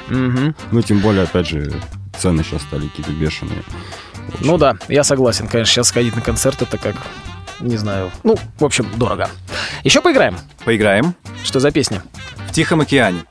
[0.07, 0.55] Мгм.
[0.71, 1.73] Ну, тем более, опять же,
[2.17, 3.63] цены сейчас стали какие-то бешеные.
[4.41, 6.95] Ну да, я согласен, конечно, сейчас сходить на концерт это как,
[7.59, 9.29] не знаю, ну, в общем, дорого.
[9.83, 10.37] Еще поиграем.
[10.63, 12.03] Поиграем Что за песня?
[12.47, 13.23] в Тихом океане.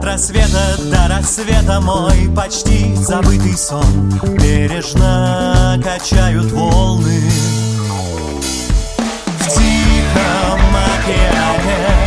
[0.00, 3.84] От рассвета до рассвета мой почти забытый сон.
[4.38, 7.20] Бережно качают волны.
[9.40, 10.60] В тихом
[10.96, 11.99] океане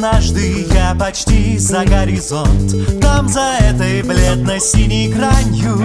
[0.00, 2.72] однажды я почти за горизонт.
[3.02, 5.76] Там за этой бледно-синей гранью.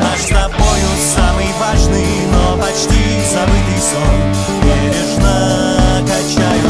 [0.00, 4.14] Наш с тобою самый важный, но почти забытый сон.
[4.62, 6.67] Бережно качают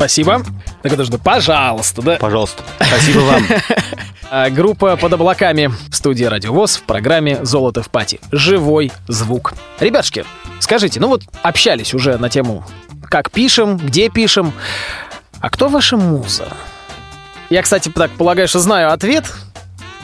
[0.00, 0.42] Спасибо.
[0.82, 2.16] Так подожди, пожалуйста, да?
[2.16, 2.62] Пожалуйста.
[2.80, 3.44] Спасибо вам.
[4.32, 8.20] А, Группа «Под облаками» в студии «Радиовоз» в программе «Золото в пати».
[8.30, 9.54] Живой звук.
[9.80, 10.24] Ребятушки,
[10.60, 12.64] скажите, ну вот общались уже на тему
[13.10, 14.52] «Как пишем?», «Где пишем?».
[15.40, 16.46] А кто ваша муза?
[17.50, 19.24] Я, кстати, так полагаю, что знаю ответ,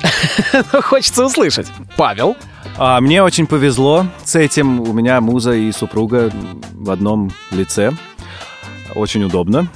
[0.72, 1.68] но хочется услышать.
[1.96, 2.36] Павел?
[2.76, 4.80] А, мне очень повезло с этим.
[4.80, 6.32] У меня муза и супруга
[6.72, 7.92] в одном лице.
[8.96, 9.68] Очень удобно.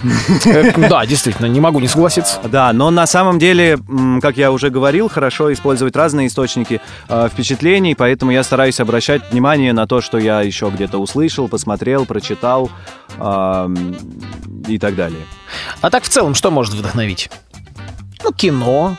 [0.77, 2.41] Да, действительно, не могу не согласиться.
[2.45, 3.79] Да, но на самом деле,
[4.23, 9.75] как я уже говорил, хорошо использовать разные источники э, впечатлений, поэтому я стараюсь обращать внимание
[9.75, 12.71] на то, что я еще где-то услышал, посмотрел, прочитал
[13.19, 13.95] ам,
[14.67, 15.21] и так далее.
[15.83, 17.31] А так в целом, что может вдохновить?
[18.25, 18.97] Ну, кино.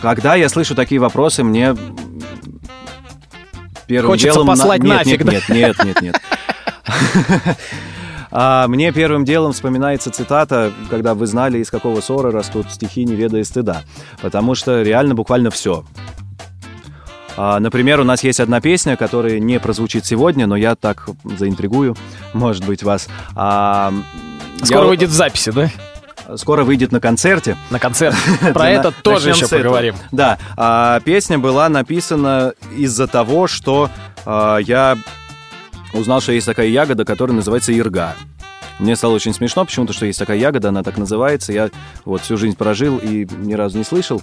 [0.00, 1.76] Когда я слышу такие вопросы, мне
[3.88, 4.46] первым Хочется делом...
[4.46, 6.20] на- послать нет, нафиг, нет, нет, нет, нет, нет.
[8.32, 13.14] А, Мне первым делом вспоминается цитата, когда вы знали, из какого ссора растут стихи, не
[13.14, 13.82] ведая стыда.
[14.22, 15.84] Потому что реально буквально все.
[17.36, 21.94] А, Например, у нас есть одна песня, которая не прозвучит сегодня, но я так заинтригую,
[22.32, 23.08] может быть, вас.
[23.34, 23.92] А,
[24.62, 25.70] Скоро я- выйдет в записи, да?
[26.36, 27.56] Скоро выйдет на концерте.
[27.70, 28.16] На концерт.
[28.54, 29.94] Про это тоже еще поговорим.
[30.12, 33.90] Да, а, песня была написана из-за того, что
[34.24, 34.96] а, я
[35.92, 38.14] узнал, что есть такая ягода, которая называется ирга.
[38.78, 41.52] Мне стало очень смешно почему-то, что есть такая ягода, она так называется.
[41.52, 41.70] Я
[42.04, 44.20] вот всю жизнь прожил и ни разу не слышал.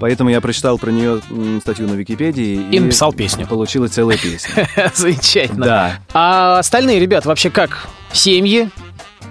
[0.00, 1.20] Поэтому я прочитал про нее
[1.60, 2.68] статью на Википедии.
[2.70, 3.46] И написал песню.
[3.46, 4.68] Получилась целая песня.
[4.94, 5.64] Замечательно.
[5.66, 5.98] Да.
[6.14, 7.86] А остальные ребят вообще как?
[8.12, 8.70] Семьи?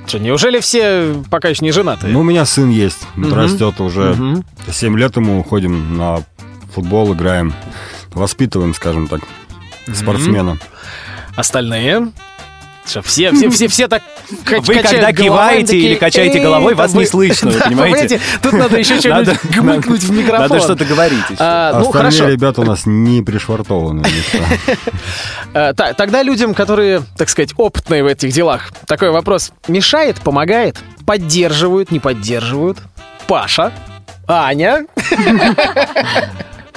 [0.05, 2.07] Что, неужели все пока еще не женаты?
[2.07, 3.33] Ну, у меня сын есть, Мгм.
[3.33, 4.13] растет уже.
[4.13, 4.45] Мгм.
[4.71, 6.19] 7 лет ему ходим на
[6.73, 7.53] футбол, играем.
[8.13, 9.21] Воспитываем, скажем так,
[9.93, 10.59] спортсмена.
[11.37, 12.11] Остальные?
[12.85, 14.01] Что, все, все, все, все так
[14.45, 18.19] ка- Вы когда киваете такие, или качаете «Эй, головой, вас вы-» не слышно, вы понимаете?
[18.41, 20.41] Тут надо еще что-нибудь гмыкнуть в микрофон.
[20.49, 21.35] Надо что-то говорить еще.
[21.39, 22.29] А, ну, Остальные хорошо.
[22.29, 24.05] ребята у нас не пришвартованы.
[25.53, 29.51] Э, тогда людям, которые, так сказать, опытные в этих делах, такой вопрос.
[29.67, 32.77] Мешает, помогает, поддерживают, не поддерживают?
[33.27, 33.71] Паша?
[34.29, 34.85] Аня?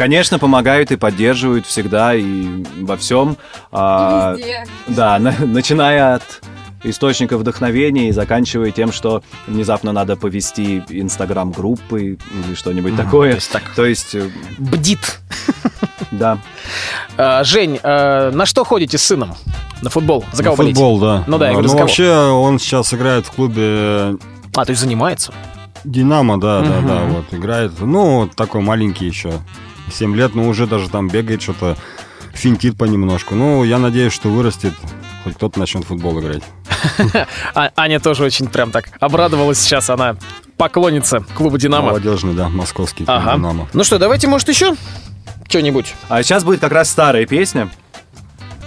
[0.00, 3.36] Конечно, помогают и поддерживают всегда и во всем.
[3.70, 4.64] А, Везде.
[4.86, 6.22] Да, на- начиная от
[6.84, 13.32] источника вдохновения и заканчивая тем, что внезапно надо повести инстаграм-группы или что-нибудь такое.
[13.32, 13.62] то есть так.
[13.76, 15.20] То есть, э, Бдит.
[16.12, 16.38] да.
[17.18, 19.34] Э, Жень, э, на что ходите с сыном?
[19.82, 20.24] На футбол?
[20.32, 20.76] За кого болеете?
[20.80, 21.24] Футбол, да.
[21.26, 21.88] Ну да, я А, говорю, за Ну, кого?
[21.88, 24.16] вообще, он сейчас играет в клубе
[24.56, 25.34] А, то есть занимается?
[25.84, 27.72] Динамо, да, да, да, вот, играет.
[27.80, 29.32] Ну, такой маленький еще.
[29.90, 31.76] 7 лет, но уже даже там бегает что-то,
[32.32, 33.34] финтит понемножку.
[33.34, 34.72] Ну, я надеюсь, что вырастет,
[35.24, 36.42] хоть кто-то начнет в футбол играть.
[37.54, 39.90] А- Аня тоже очень прям так обрадовалась сейчас.
[39.90, 40.16] Она
[40.56, 41.88] поклонница клуба «Динамо».
[41.88, 43.34] Молодежный, да, московский клуб Ага.
[43.36, 43.68] Динамо.
[43.72, 44.74] Ну что, давайте, может, еще
[45.48, 45.94] что-нибудь?
[46.08, 47.68] А сейчас будет как раз старая песня,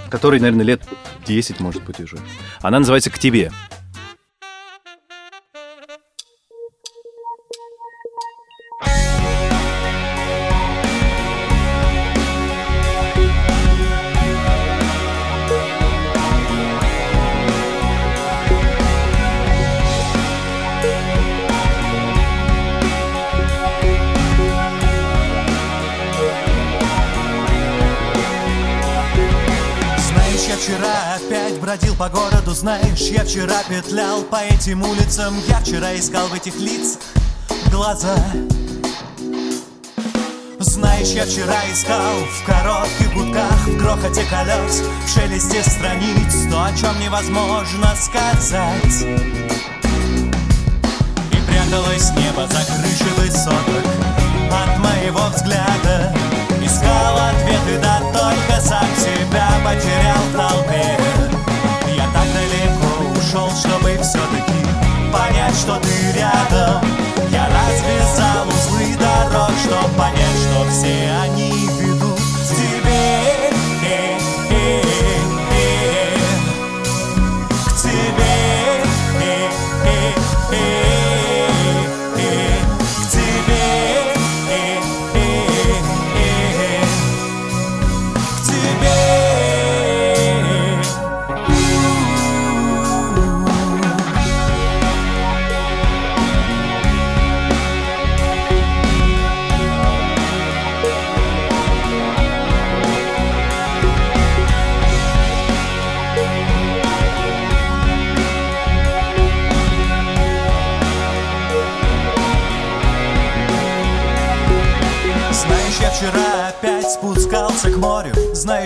[0.10, 0.84] которой, наверное, лет
[1.26, 2.18] 10, может быть, уже.
[2.62, 3.52] Она называется «К тебе».
[32.64, 35.36] Знаешь, я вчера петлял по этим улицам.
[35.50, 37.02] Я вчера искал в этих лицах
[37.70, 38.16] глаза.
[40.60, 46.72] Знаешь, я вчера искал в коротких гудках, в грохоте колес, в шелесте страниц То, о
[46.72, 49.08] чем невозможно сказать.
[51.32, 53.84] И пряталось небо за крышей высоток.
[54.50, 56.16] От моего взгляда
[56.64, 61.03] Искал ответы, да только сам себя потерял в толпе
[63.34, 64.54] ушел, чтобы все-таки
[65.12, 66.82] понять, что ты рядом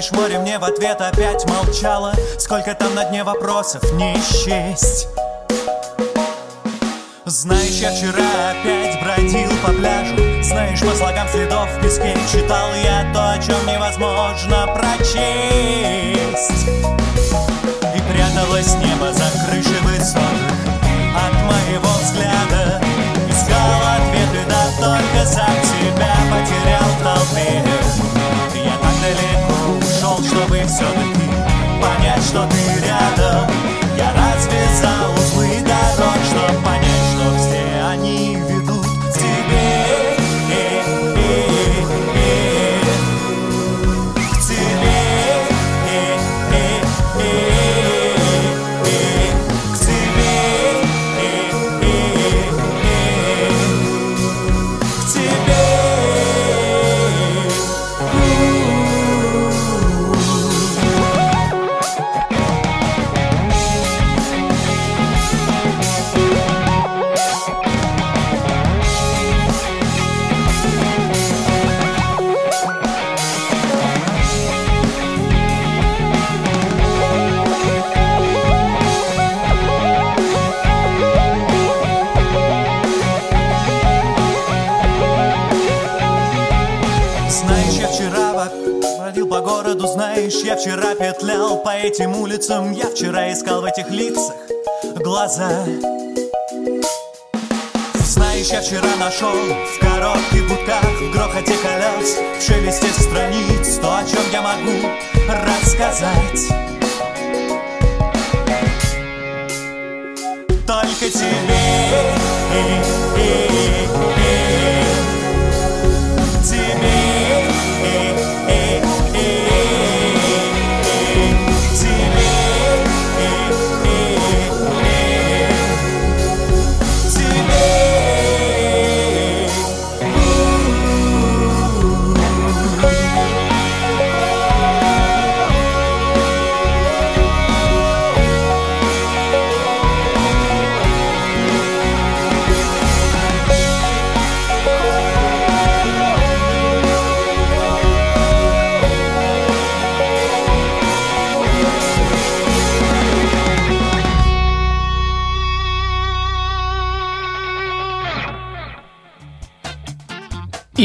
[0.07, 5.07] Знаешь, море мне в ответ опять молчало Сколько там на дне вопросов не счесть.
[7.25, 10.15] Знаешь, я вчера опять бродил по пляжу.
[10.43, 15.17] Знаешь, по слогам следов в песке Читал я то, о чем невозможно прочесть.
[17.95, 20.23] И пряталось небо за крышей высоток
[21.15, 22.81] От моего взгляда.
[23.29, 27.86] Искал ответы, да только сам себя потерял в толпе
[30.23, 31.27] чтобы все-таки
[31.81, 33.49] понять, что ты рядом.
[33.97, 34.26] Я развязал
[91.87, 94.35] этим улицам, я вчера искал в этих лицах
[94.97, 95.65] глаза.
[97.93, 104.03] Знаешь, я вчера нашел в коротких гудках, в грохоте колес, в шелесте страниц то, о
[104.03, 104.89] чем я могу
[105.29, 106.76] рассказать.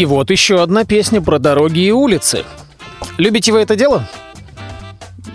[0.03, 2.45] И вот еще одна песня про дороги и улицы.
[3.19, 4.05] Любите вы это дело?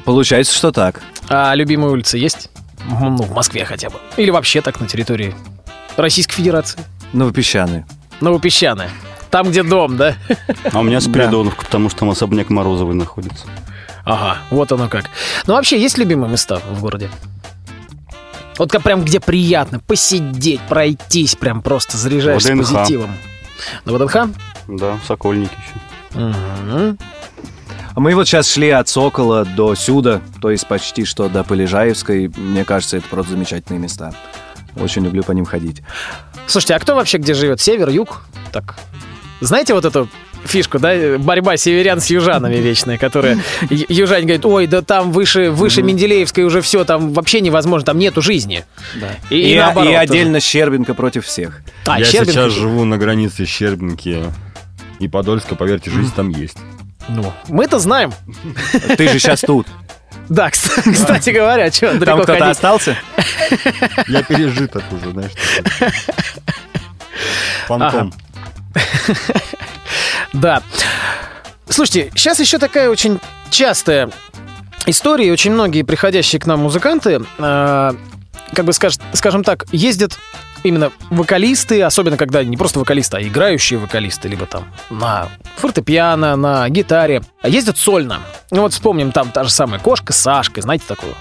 [0.03, 1.01] Получается, что так.
[1.29, 2.49] А любимые улицы есть?
[2.85, 3.95] Ну, в Москве хотя бы.
[4.17, 5.33] Или вообще так на территории
[5.95, 6.81] Российской Федерации.
[7.13, 7.87] Новопесчаные.
[8.19, 8.89] Новопесчаная.
[9.31, 10.17] Там, где дом, да?
[10.73, 13.45] А у меня Спиридоновка, потому что там особняк Морозовой находится.
[14.03, 15.05] Ага, вот оно как.
[15.45, 17.09] Ну, вообще, есть любимые места в городе?
[18.57, 22.69] Вот как прям где приятно посидеть, пройтись, прям просто заряжаешься ВДНХ.
[22.69, 23.11] позитивом.
[23.85, 24.29] На ВДНХ?
[24.67, 26.19] Да, Сокольники еще.
[26.19, 26.97] Мгм.
[27.95, 32.31] А Мы вот сейчас шли от Сокола до Сюда, то есть почти что до Полежаевской.
[32.37, 34.13] Мне кажется, это просто замечательные места.
[34.75, 35.81] Очень люблю по ним ходить.
[36.45, 37.59] Слушайте, а кто вообще где живет?
[37.59, 38.21] Север, юг?
[38.51, 38.77] Так.
[39.41, 40.09] Знаете вот эту
[40.45, 43.37] фишку, да, борьба северян с южанами вечная, которая
[43.69, 47.97] ю- южане говорят, ой, да там выше, выше Менделеевской уже все, там вообще невозможно, там
[47.99, 48.63] нету жизни.
[49.29, 50.01] И, И, и наоборот и тоже.
[50.01, 51.61] отдельно Щербинка против всех.
[51.85, 54.23] А, Я Щербинка сейчас живу на границе Щербинки
[54.99, 56.57] И Подольска, поверьте, жизнь там есть.
[57.09, 58.13] Ну, мы-то знаем.
[58.97, 59.67] Ты же сейчас тут.
[60.29, 62.97] Да, кс- кстати говоря, что, Там кто-то остался?
[64.09, 65.31] Я пережиток уже, знаешь.
[67.67, 68.13] Фантом.
[70.33, 70.61] Да.
[71.69, 73.19] Слушайте, сейчас еще такая очень
[73.49, 74.09] частая
[74.85, 77.93] история, очень многие приходящие к нам музыканты, э,
[78.53, 80.17] как бы скаж- скажем так, ездят
[80.63, 86.67] именно вокалисты, особенно когда не просто вокалисты, а играющие вокалисты, либо там на фортепиано, на
[86.69, 88.21] гитаре, а ездят сольно.
[88.51, 91.15] Ну вот вспомним там та же самая Кошка с Сашкой, знаете такую?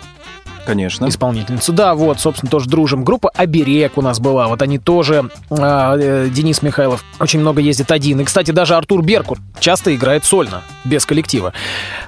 [0.66, 1.08] Конечно.
[1.08, 1.72] исполнительницу.
[1.72, 3.04] Да, вот, собственно, тоже дружим.
[3.04, 4.48] Группа «Оберег» у нас была.
[4.48, 8.20] Вот они тоже, а, э, Денис Михайлов, очень много ездит один.
[8.20, 11.52] И, кстати, даже Артур Беркут часто играет сольно, без коллектива.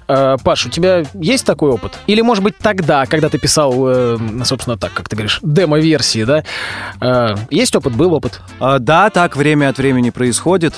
[0.09, 1.99] Э, Паш, у тебя есть такой опыт?
[2.07, 6.45] Или, может быть, тогда, когда ты писал, э, собственно, так, как ты говоришь, демо-версии, да?
[7.01, 8.41] Э, Есть опыт, был опыт?
[8.61, 10.75] Да, так время от времени происходит.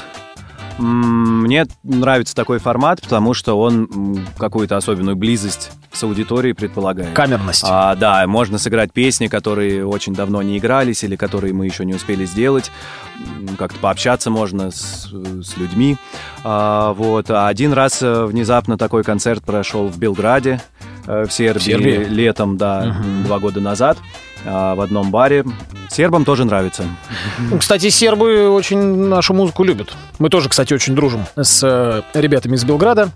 [0.79, 7.13] Мне нравится такой формат, потому что он какую-то особенную близость с аудиторией предполагает.
[7.15, 7.65] Камерность.
[7.67, 11.95] А, да, можно сыграть песни, которые очень давно не игрались или которые мы еще не
[11.95, 12.71] успели сделать.
[13.59, 15.97] Как-то пообщаться можно с, с людьми.
[16.45, 17.31] А, вот.
[17.31, 20.61] А один раз э, внезапно такой концерт прошел в Белграде,
[21.07, 22.05] э, в Сербии, Сербии?
[22.05, 23.99] летом, да, два года назад
[24.45, 25.45] в одном баре.
[25.91, 26.85] Сербам тоже нравится.
[27.59, 29.93] Кстати, сербы очень нашу музыку любят.
[30.19, 33.11] Мы тоже, кстати, очень дружим с э, ребятами из Белграда.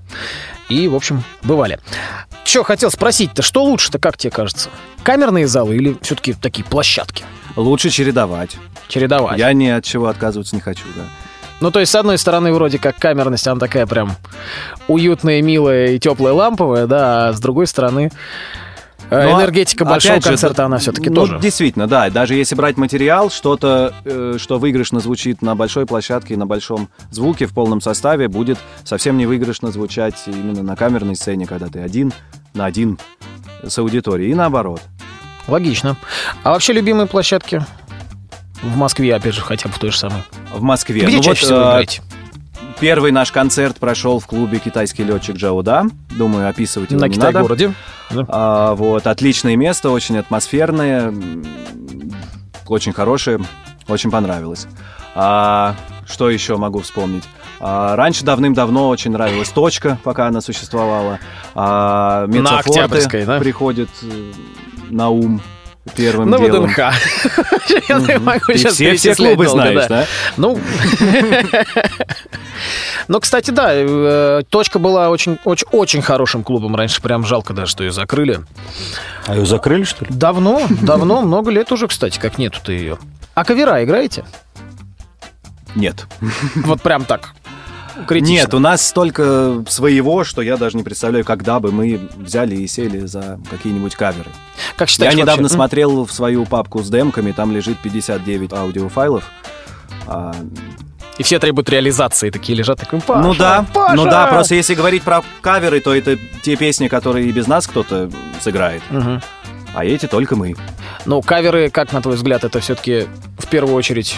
[0.69, 1.79] И, в общем, бывали.
[2.45, 4.71] Че, хотел спросить-то, что лучше-то, как тебе кажется?
[5.03, 7.25] Камерные залы или все-таки такие площадки?
[7.57, 8.57] Лучше чередовать.
[8.89, 9.39] Чередовать.
[9.39, 11.03] Я ни от чего отказываться не хочу, да.
[11.61, 14.17] Ну, то есть, с одной стороны, вроде как камерность, она такая прям
[14.89, 18.11] уютная, милая и теплая, ламповая, да, а с другой стороны,
[19.11, 21.39] Но, энергетика большого же, концерта, она все-таки ну, тоже.
[21.39, 22.11] Действительно, да.
[22.11, 26.89] Даже если брать материал, что-то, э, что выигрышно звучит на большой площадке и на большом
[27.11, 31.81] звуке в полном составе, будет совсем не выигрышно звучать именно на камерной сцене, когда ты
[31.81, 32.13] один
[32.55, 32.99] на один
[33.63, 34.31] с аудиторией.
[34.31, 34.81] И наоборот.
[35.47, 35.97] Логично.
[36.43, 37.65] А вообще любимые площадки?
[38.63, 40.23] В Москве, опять же, хотя бы в той же самой.
[40.53, 41.03] В Москве.
[41.03, 42.03] Где Ну чаще вот, всего э, играете?
[42.81, 45.85] Первый наш концерт прошел в клубе «Китайский летчик Джауда».
[46.17, 47.29] Думаю, описывать его На не надо.
[47.31, 47.75] Китай-городе.
[48.29, 51.13] А, вот, отличное место, очень атмосферное,
[52.67, 53.41] очень хорошее,
[53.89, 54.67] очень понравилось.
[55.15, 57.25] А, что еще могу вспомнить?
[57.61, 61.21] А, раньше давным-давно очень нравилась точка, пока она существовала.
[61.55, 63.39] А, На Мецофорте Октябрьской, да?
[63.39, 64.33] приходит э,
[64.91, 65.41] на ум
[65.95, 66.65] первым На делом.
[66.65, 66.79] ВДНХ.
[67.89, 70.07] Я не могу Ты сейчас все, все клубы знаешь, да?
[70.37, 70.59] Ну,
[73.09, 77.03] ну, кстати, да, э, точка была очень, очень, очень хорошим клубом раньше.
[77.03, 78.41] Прям жалко даже, что ее закрыли.
[79.27, 80.11] А ее закрыли, что ли?
[80.11, 82.99] Давно, давно, много лет уже, кстати, как нету-то ее.
[83.35, 84.25] А кавера играете?
[85.75, 86.07] Нет.
[86.57, 87.34] Вот прям так.
[88.07, 88.33] Критично.
[88.33, 92.67] Нет, у нас столько своего, что я даже не представляю, когда бы мы взяли и
[92.67, 94.31] сели за какие-нибудь каверы.
[94.77, 95.55] Как считаешь, Я недавно вообще?
[95.55, 99.25] смотрел в свою папку с демками, там лежит 59 аудиофайлов.
[100.07, 100.35] А,
[101.19, 104.75] И все требуют реализации, такие лежат, такой, Паша, ну да, Паша!» ну да, просто если
[104.75, 109.23] говорить про каверы, то это те песни, которые и без нас кто-то сыграет, Мгм.
[109.75, 110.57] а эти только мы.
[111.07, 113.07] Ну, каверы, как на твой взгляд, это все-таки
[113.39, 114.17] в первую очередь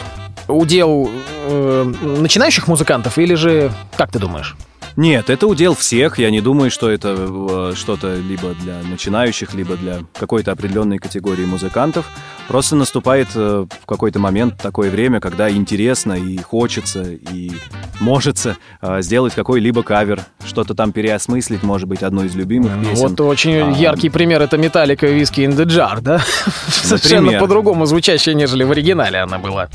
[0.49, 1.11] удел
[1.49, 4.57] э, начинающих музыкантов или же, как ты думаешь?
[4.97, 6.19] Нет, это удел всех.
[6.19, 11.45] Я не думаю, что это э, что-то либо для начинающих, либо для какой-то определенной категории
[11.45, 12.07] музыкантов.
[12.49, 17.51] Просто наступает э, в какой-то момент такое время, когда интересно и хочется, и
[18.01, 18.39] может
[19.01, 23.09] сделать какой-либо кавер, что-то там переосмыслить, может быть, одну из любимых Ну, песен.
[23.09, 23.71] Вот очень А.
[23.73, 26.21] яркий пример это Металлика Виски in the Jar, да?
[26.69, 27.41] Совершенно Например.
[27.41, 29.69] по-другому звучащая, нежели в оригинале она была.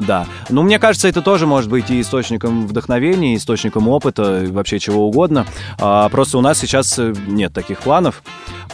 [0.00, 0.26] Да.
[0.48, 4.78] Ну, мне кажется, это тоже может быть и источником вдохновения, и источником опыта, и вообще
[4.78, 5.46] чего угодно.
[5.78, 8.22] А, просто у нас сейчас э, нет таких планов.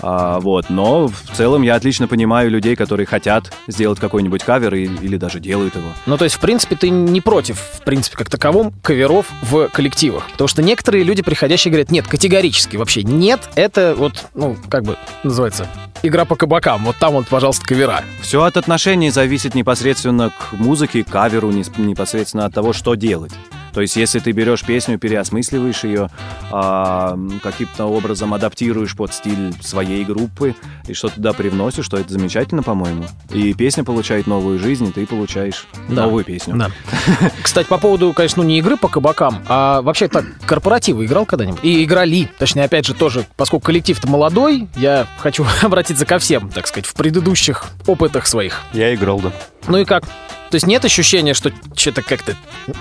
[0.03, 0.71] А, вот.
[0.71, 5.41] Но в целом я отлично понимаю людей, которые хотят сделать какой-нибудь кавер и- или даже
[5.41, 5.89] делают его.
[6.07, 10.29] Ну, то есть, в принципе, ты не против, в принципе, как таковом, каверов в коллективах.
[10.33, 14.97] Потому что некоторые люди, приходящие, говорят, нет, категорически вообще нет, это вот, ну, как бы
[15.23, 15.67] называется,
[16.03, 16.85] игра по кабакам.
[16.85, 18.03] Вот там вот, пожалуйста, кавера.
[18.21, 23.31] Все от отношений зависит непосредственно к музыке, к каверу, непосредственно от того, что делать.
[23.75, 26.09] То есть, если ты берешь песню, переосмысливаешь ее,
[26.53, 30.55] а, каким-то образом адаптируешь под стиль своей группы
[30.87, 33.05] и что туда привносишь, то это замечательно, по-моему.
[33.31, 36.05] И песня получает новую жизнь, и ты получаешь Да.
[36.05, 36.55] новую песню.
[36.57, 36.71] Да.
[37.43, 41.61] Кстати, по поводу, конечно, ну, не игры по кабакам, а вообще так, корпоративы играл когда-нибудь?
[41.65, 42.31] И играли.
[42.39, 46.95] Точнее, опять же, тоже, поскольку коллектив-то молодой, я хочу обратиться ко всем, так сказать, в
[46.95, 48.63] предыдущих опытах своих.
[48.73, 49.33] Я играл, да.
[49.67, 50.05] Ну и как?
[50.05, 52.37] То есть нет ощущения, что что-то как-то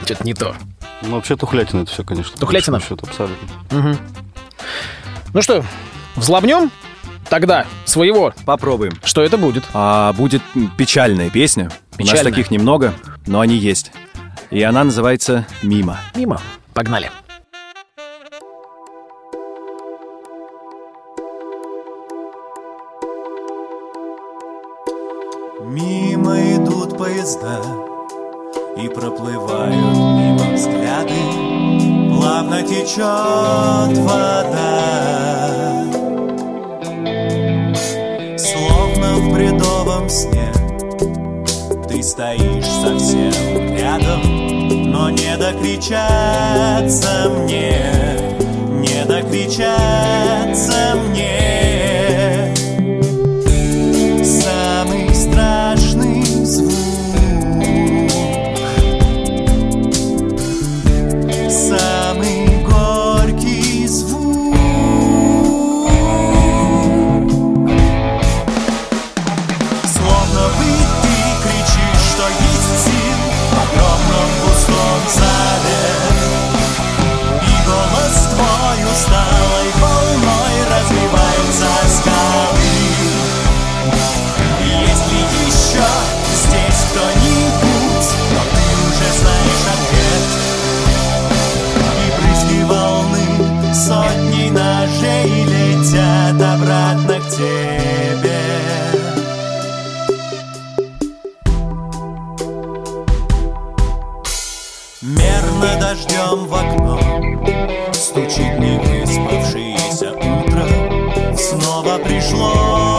[0.05, 0.55] что-то не то?
[1.01, 2.37] Ну, вообще тухлятина это все, конечно.
[2.37, 2.79] Тухлятина?
[2.79, 3.47] счету, абсолютно.
[3.71, 3.97] Мгм.
[5.33, 5.63] Ну что,
[6.15, 6.71] взлобнем
[7.29, 8.33] тогда своего.
[8.45, 8.93] Попробуем.
[9.03, 9.63] Что это будет?
[9.73, 10.41] А, будет
[10.77, 11.65] печальная песня.
[11.97, 12.31] У нас Печальная?
[12.31, 12.93] таких немного,
[13.25, 13.91] но они есть.
[14.51, 15.99] И она называется «Мимо».
[16.15, 16.39] Мимо.
[16.73, 17.09] Погнали.
[25.61, 27.82] Мимо идут поезда
[28.75, 31.13] И проплывают мимо взгляды
[32.09, 35.83] Плавно течет вода.
[38.37, 40.51] Словно в бредовом сне
[41.87, 43.31] Ты стоишь совсем
[43.77, 44.21] рядом
[44.91, 47.77] Но не докричаться мне
[48.79, 51.82] Не докричаться мне
[105.03, 106.97] Мерно дождем в окно
[107.91, 110.65] Стучит невыспавшееся утро.
[111.35, 112.92] Снова пришло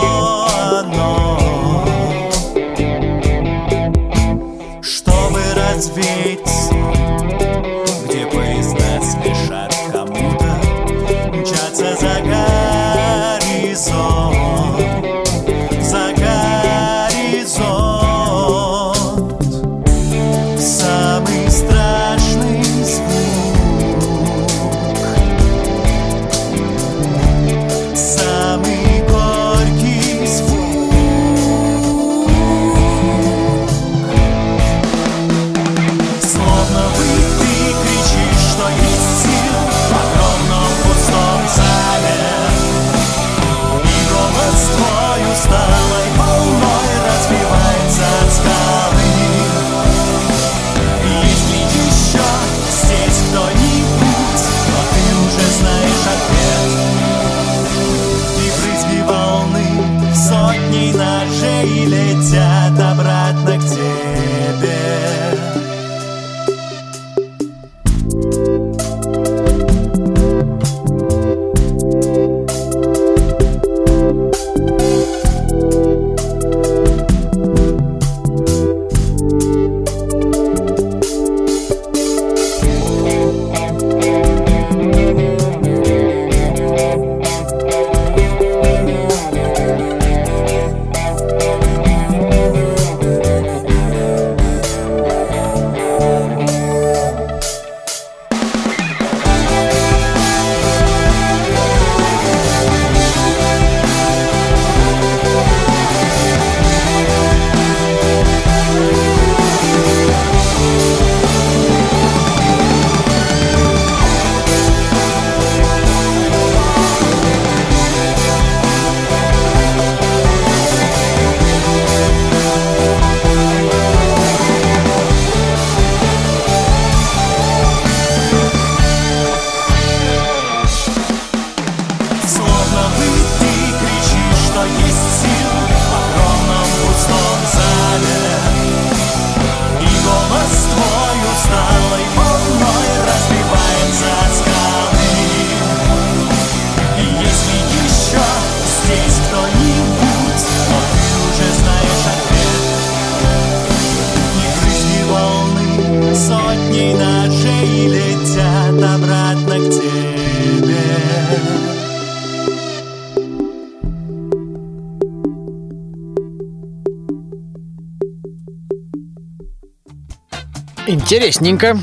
[171.24, 171.78] Интересненько.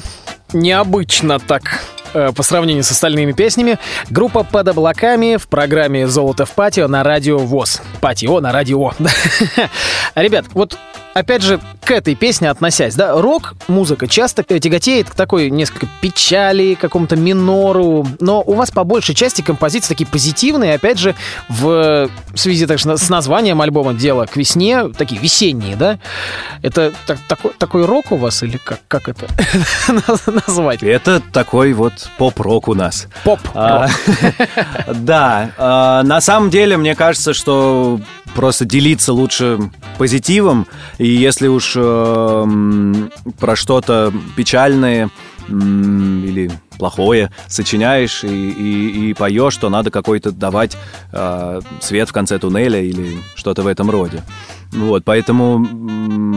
[0.54, 1.64] Необычно так
[2.14, 3.80] э, по сравнению с остальными песнями.
[4.12, 7.82] Группа «Под облаками» в программе «Золото в патио» на радио ВОЗ.
[8.02, 8.92] Патио на радио.
[10.16, 10.78] Ребят, вот
[11.16, 17.16] опять же, к этой песне относясь, да, рок-музыка часто тяготеет к такой несколько печали, какому-то
[17.16, 21.16] минору, но у вас по большей части композиции такие позитивные, опять же,
[21.50, 26.00] в связи так, с названием альбома «Дело к весне», такие весенние, да?
[26.62, 29.28] Это так, такой, такой рок у вас или как, как это
[30.48, 30.84] назвать?
[30.84, 33.08] Это такой вот поп-рок у нас.
[33.24, 33.40] Поп.
[33.54, 33.88] А,
[34.94, 38.00] Да, а, на самом деле, мне кажется, что
[38.34, 39.60] просто делиться лучше
[39.98, 40.68] позитивом,
[40.98, 45.10] и если уж э, м, про что-то печальное
[45.50, 46.52] м, или
[46.82, 50.76] плохое сочиняешь и, и, и поешь, то надо какой-то давать
[51.14, 54.24] э, свет в конце туннеля или что-то в этом роде.
[54.72, 55.68] Вот, поэтому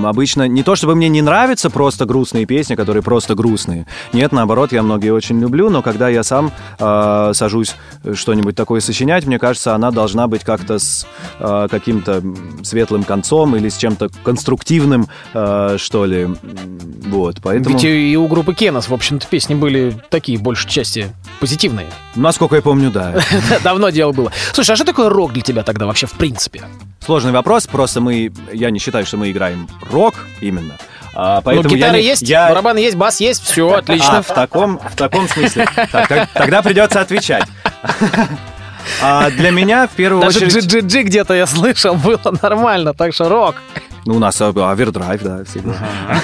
[0.06, 3.86] обычно не то, чтобы мне не нравятся просто грустные песни, которые просто грустные.
[4.12, 7.76] Нет, наоборот, я многие очень люблю, но когда я сам э, сажусь
[8.12, 11.06] что-нибудь такое сочинять, мне кажется, она должна быть как-то с
[11.38, 12.22] э, каким-то
[12.62, 16.28] светлым концом или с чем-то конструктивным, э, что ли.
[17.06, 17.76] Вот, поэтому...
[17.76, 21.86] Ведь и у группы Кенос, в общем-то, песни были такие, большей части, позитивные.
[22.14, 23.14] Насколько я помню, да.
[23.64, 24.32] Давно дело было.
[24.52, 26.62] Слушай, а что такое рок для тебя тогда вообще в принципе?
[27.04, 30.74] Сложный вопрос, просто мы, я не считаю, что мы играем рок именно.
[31.16, 34.22] А, Ну, поэтому я гитара не- есть, я- барабаны есть, бас есть, все, А, отлично.
[34.22, 35.68] в таком, в таком смысле.
[35.92, 37.44] Так, так, тогда придется отвечать.
[39.02, 40.72] А для меня в первую Даже очередь...
[40.72, 43.56] GGG где-то я слышал, было нормально, так что рок.
[44.06, 45.74] Ну, у нас овердрайв, да, всегда.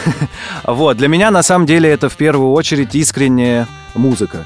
[0.65, 4.45] Вот, для меня на самом деле это в первую очередь искренняя музыка.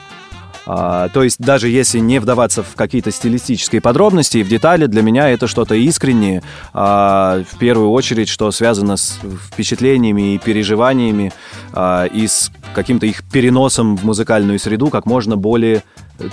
[0.66, 5.02] А, то есть даже если не вдаваться в какие-то стилистические подробности и в детали, для
[5.02, 6.42] меня это что-то искреннее,
[6.72, 9.18] а, в первую очередь, что связано с
[9.52, 11.32] впечатлениями и переживаниями
[11.72, 15.82] а, и с каким-то их переносом в музыкальную среду как можно более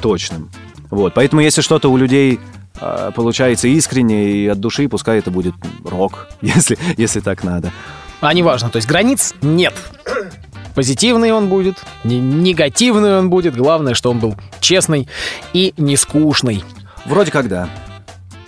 [0.01, 0.49] точным.
[0.91, 2.39] Вот, поэтому если что-то у людей
[2.79, 7.71] а, получается искренне и от души, пускай это будет рок, если, если так надо.
[8.19, 9.73] А неважно, то есть границ нет.
[10.75, 13.55] Позитивный он будет, не- негативный он будет.
[13.55, 15.07] Главное, что он был честный
[15.53, 16.63] и не скучный.
[17.05, 17.67] Вроде как да.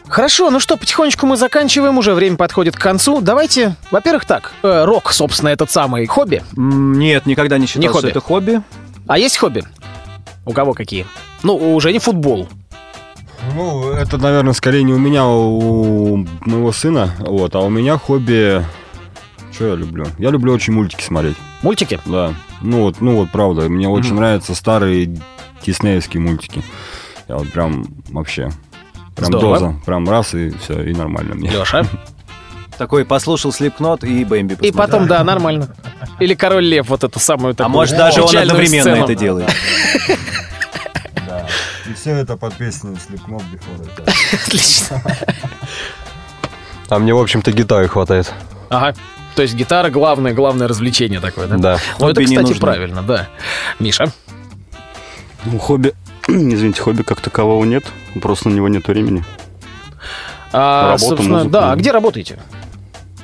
[0.08, 3.20] Хорошо, ну что, потихонечку мы заканчиваем, уже время подходит к концу.
[3.20, 6.44] Давайте, во-первых, так, э, рок, собственно, этот самый хобби.
[6.56, 8.10] Нет, никогда не считал, Не что хобби.
[8.12, 8.62] это хобби.
[9.08, 9.64] А есть хобби?
[10.46, 11.06] У кого какие?
[11.42, 12.48] Ну, уже не футбол.
[13.56, 17.14] Ну, это, наверное, скорее не у меня, а у моего сына.
[17.20, 18.64] Вот, а у меня хобби...
[19.52, 20.06] Что я люблю?
[20.18, 21.36] Я люблю очень мультики смотреть.
[21.62, 22.00] Мультики?
[22.06, 22.34] Да.
[22.62, 23.70] Ну вот, ну вот, правда.
[23.70, 25.16] Мне очень нравятся старые
[25.66, 26.64] диснеевские мультики.
[27.28, 28.50] Я вот прям вообще...
[29.16, 29.60] Прям Здорово.
[29.60, 29.76] доза.
[29.86, 31.50] Прям раз и все, и нормально мне.
[31.52, 31.84] Леша.
[32.80, 34.74] Такой послушал Слепкнот и Бэмби И посмотрел.
[34.86, 35.76] потом, да, нормально.
[36.20, 39.04] Или Король Лев, вот эту самую А такую может даже он одновременно сцену.
[39.04, 39.50] это делает.
[42.04, 45.02] Все это под песню Slipknot Before Отлично.
[46.90, 48.34] А мне, в общем-то, гитары хватает.
[48.68, 48.94] Ага.
[49.36, 51.56] То есть гитара главное, главное развлечение такое, да?
[51.56, 51.78] Да.
[52.00, 53.30] Ну, это, кстати, правильно, да.
[53.80, 54.12] Миша?
[55.46, 55.94] Ну, хобби,
[56.28, 57.86] извините, хобби как такового нет.
[58.22, 59.24] Просто на него нет времени.
[60.52, 61.52] А, Работа, собственно, музыка.
[61.54, 62.38] да, а где работаете?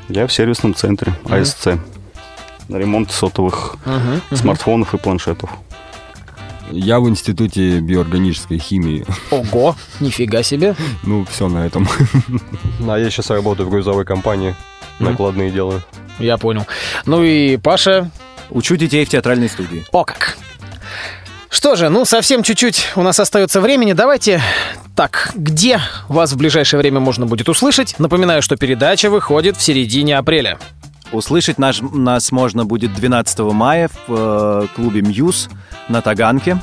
[0.08, 1.68] Я в сервисном центре АСЦ.
[2.70, 3.76] На ремонт сотовых
[4.32, 5.50] смартфонов и планшетов.
[6.70, 9.06] Я в институте биоорганической химии.
[9.32, 10.76] Ого, нифига себе.
[11.04, 11.88] Ну, все на этом.
[12.88, 14.56] А я сейчас работаю в грузовой компании.
[15.00, 15.84] Накладные делаю.
[16.20, 16.66] Я понял.
[17.06, 18.12] Ну и Паша,
[18.50, 19.86] Учу детей в театральной студии.
[19.92, 20.38] о как.
[21.50, 23.94] Что же, ну совсем чуть-чуть у нас остается времени.
[23.94, 24.42] Давайте
[24.96, 27.96] так, где вас в ближайшее время можно будет услышать?
[28.00, 30.60] Напоминаю, что передача выходит в середине апреля.
[31.12, 35.50] Услышать наш, нас можно будет 12 мая в э, клубе «Мьюз»
[35.88, 36.60] на Таганке.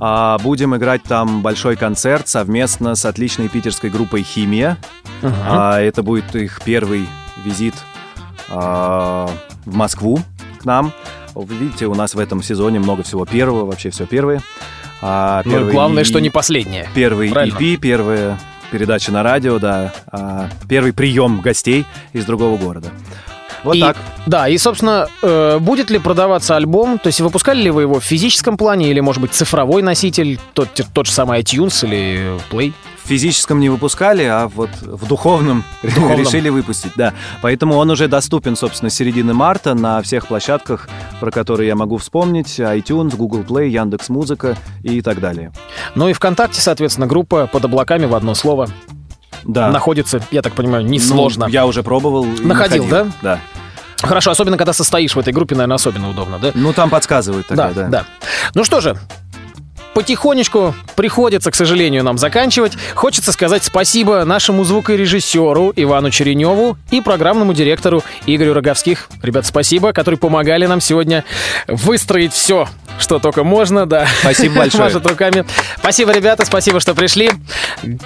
[0.00, 4.78] А, будем играть там большой концерт совместно с отличной питерской группой «Химия».
[5.22, 7.06] А, это будет их первый
[7.44, 7.74] визит
[8.48, 9.28] а,
[9.64, 10.20] в Москву
[10.60, 10.92] к нам.
[11.34, 14.40] Вы видите, у нас в этом сезоне много всего первого, вообще все первое.
[15.02, 16.88] А, Ну, первый главное, и- что не последнее.
[16.94, 17.58] Первый Правильно.
[17.58, 18.38] EP, первая
[18.70, 19.92] передача на радио, да.
[20.10, 22.88] а, первый прием гостей из другого города.
[23.66, 23.96] Вот И- так.
[24.26, 26.98] Да, и, собственно, э, будет ли продаваться альбом?
[26.98, 30.68] То есть выпускали ли вы его в физическом плане или, может быть, цифровой носитель, тот,
[30.94, 32.72] тот же самый iTunes или Play?
[33.04, 36.18] В физическом не выпускали, а вот в духовном, духовном.
[36.18, 37.12] решили выпустить, да.
[37.42, 40.88] Поэтому он уже доступен, собственно, с середины марта на всех площадках,
[41.20, 42.58] про которые я могу вспомнить.
[42.58, 45.52] iTunes, Google Play, Яндекс Музыка и так далее.
[45.94, 48.68] Ну и ВКонтакте, соответственно, группа под облаками в одно слово
[49.46, 49.70] Да.
[49.70, 51.46] находится, я так понимаю, Ну, несложно.
[51.48, 52.24] я уже пробовал.
[52.24, 53.40] Находил, находил, Да.
[54.02, 56.50] Хорошо, особенно когда состоишь в этой группе, наверное, особенно удобно, да?
[56.54, 57.88] Ну, там подсказывают тогда, да, да.
[57.88, 58.04] да.
[58.54, 58.98] Ну что же,
[59.96, 62.76] потихонечку приходится, к сожалению, нам заканчивать.
[62.94, 69.08] Хочется сказать спасибо нашему звукорежиссеру Ивану Череневу и программному директору Игорю Роговских.
[69.22, 71.24] Ребят, спасибо, которые помогали нам сегодня
[71.66, 72.68] выстроить все,
[72.98, 74.06] что только можно, да.
[74.20, 74.84] Спасибо большое.
[74.84, 75.46] Машут руками.
[75.78, 77.30] Спасибо, ребята, спасибо, что пришли.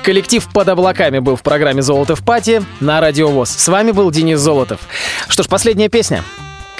[0.04, 3.50] Коллектив «Под облаками» был в программе «Золото в пати» на Радио ВОЗ.
[3.50, 4.78] С вами был Денис Золотов.
[5.28, 6.22] Что ж, последняя песня.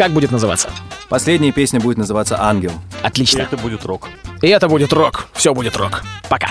[0.01, 0.71] Как будет называться?
[1.11, 2.73] Последняя песня будет называться «Ангел».
[3.03, 3.43] Отлично.
[3.43, 4.09] Это будет рок.
[4.41, 5.29] И это будет рок.
[5.35, 6.03] Все будет рок.
[6.31, 6.49] Пока.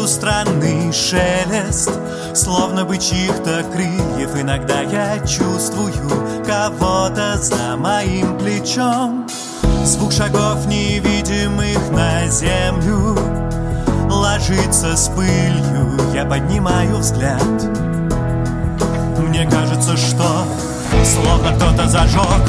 [0.00, 1.90] Слышу странный шелест
[2.34, 4.36] Словно бы чьих-то крыльев.
[4.40, 5.92] Иногда я чувствую
[6.46, 9.28] кого-то за моим плечом.
[9.84, 13.18] Звук шагов невидимых на землю
[14.08, 17.42] Ложится с пылью, я поднимаю взгляд.
[19.18, 20.44] Мне кажется, что
[21.04, 22.42] словно кто-то зажег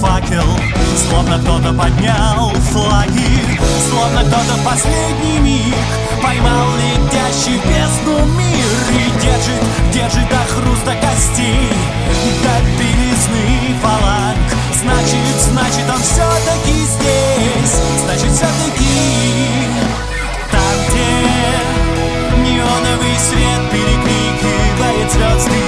[0.00, 0.46] факел
[1.08, 9.62] Словно кто-то поднял флаги Словно кто-то последний миг Поймал летящий в мир И держит,
[9.92, 11.68] держит до хруста костей
[12.42, 14.38] До белизны фаланг
[14.72, 17.76] Значит, значит он все-таки здесь.
[18.04, 19.68] Значит, все-таки
[20.50, 21.12] Там, где
[22.40, 25.62] неоновый свет перекрикивает звезды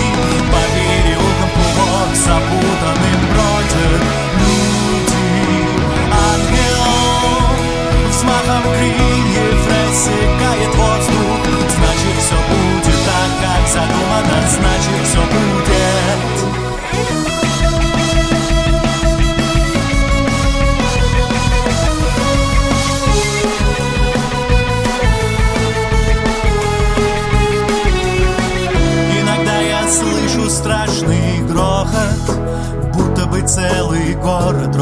[0.50, 4.02] По переулкам клубок запутанным бродят
[4.40, 5.20] люди
[6.32, 6.80] Ангел
[8.09, 9.15] взмахом крыльев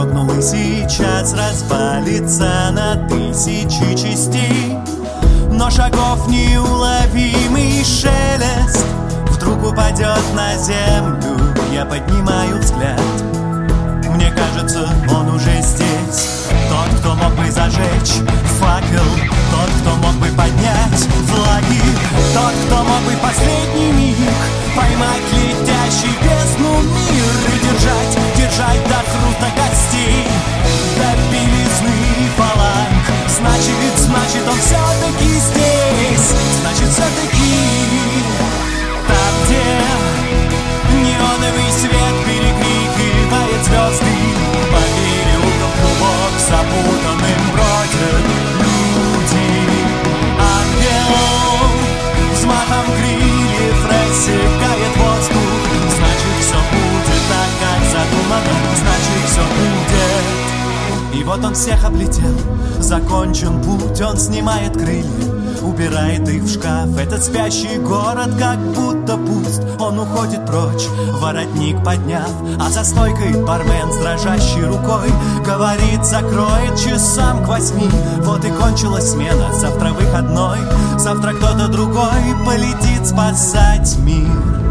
[0.05, 4.77] дрогнул и сейчас развалится на тысячи частей.
[5.51, 8.85] Но шагов неуловимый шелест
[9.31, 11.39] Вдруг упадет на землю,
[11.73, 13.01] я поднимаю взгляд.
[14.11, 16.49] Мне кажется, он уже здесь.
[16.69, 18.23] Тот, кто мог бы зажечь
[18.59, 19.09] факел
[19.51, 21.83] Тот, кто мог бы поднять флаги
[22.33, 24.17] Тот, кто мог бы последний миг
[24.77, 29.64] Поймать летящий бездну мир И держать, держать до хруста
[34.35, 36.35] Значит, он все-таки здесь.
[36.61, 37.55] Значит, все-таки
[39.07, 39.63] там, где
[41.07, 44.17] неоновый свет перекрикивает звезды
[44.73, 48.27] По переулкам клубок запутанным бродят
[48.59, 49.51] люди.
[50.59, 51.15] Ангел
[52.35, 55.63] взмахом крыльев рассекает воздух.
[55.95, 58.55] Значит, все будет так, как задумано.
[58.75, 60.04] Значит, все будет
[61.15, 62.35] И вот он всех облетел.
[62.81, 66.99] Закончен путь, он снимает крылья Убирает их в шкаф.
[66.99, 69.63] Этот спящий город как будто пуст.
[69.79, 70.87] Он уходит прочь,
[71.21, 75.09] воротник подняв А за стойкой бармен с дрожащей рукой
[75.45, 77.89] Говорит, закроет часам к восьми
[78.21, 80.59] Вот и кончилась смена, завтра выходной.
[80.99, 84.64] Завтра кто-то другой полетит спасать мир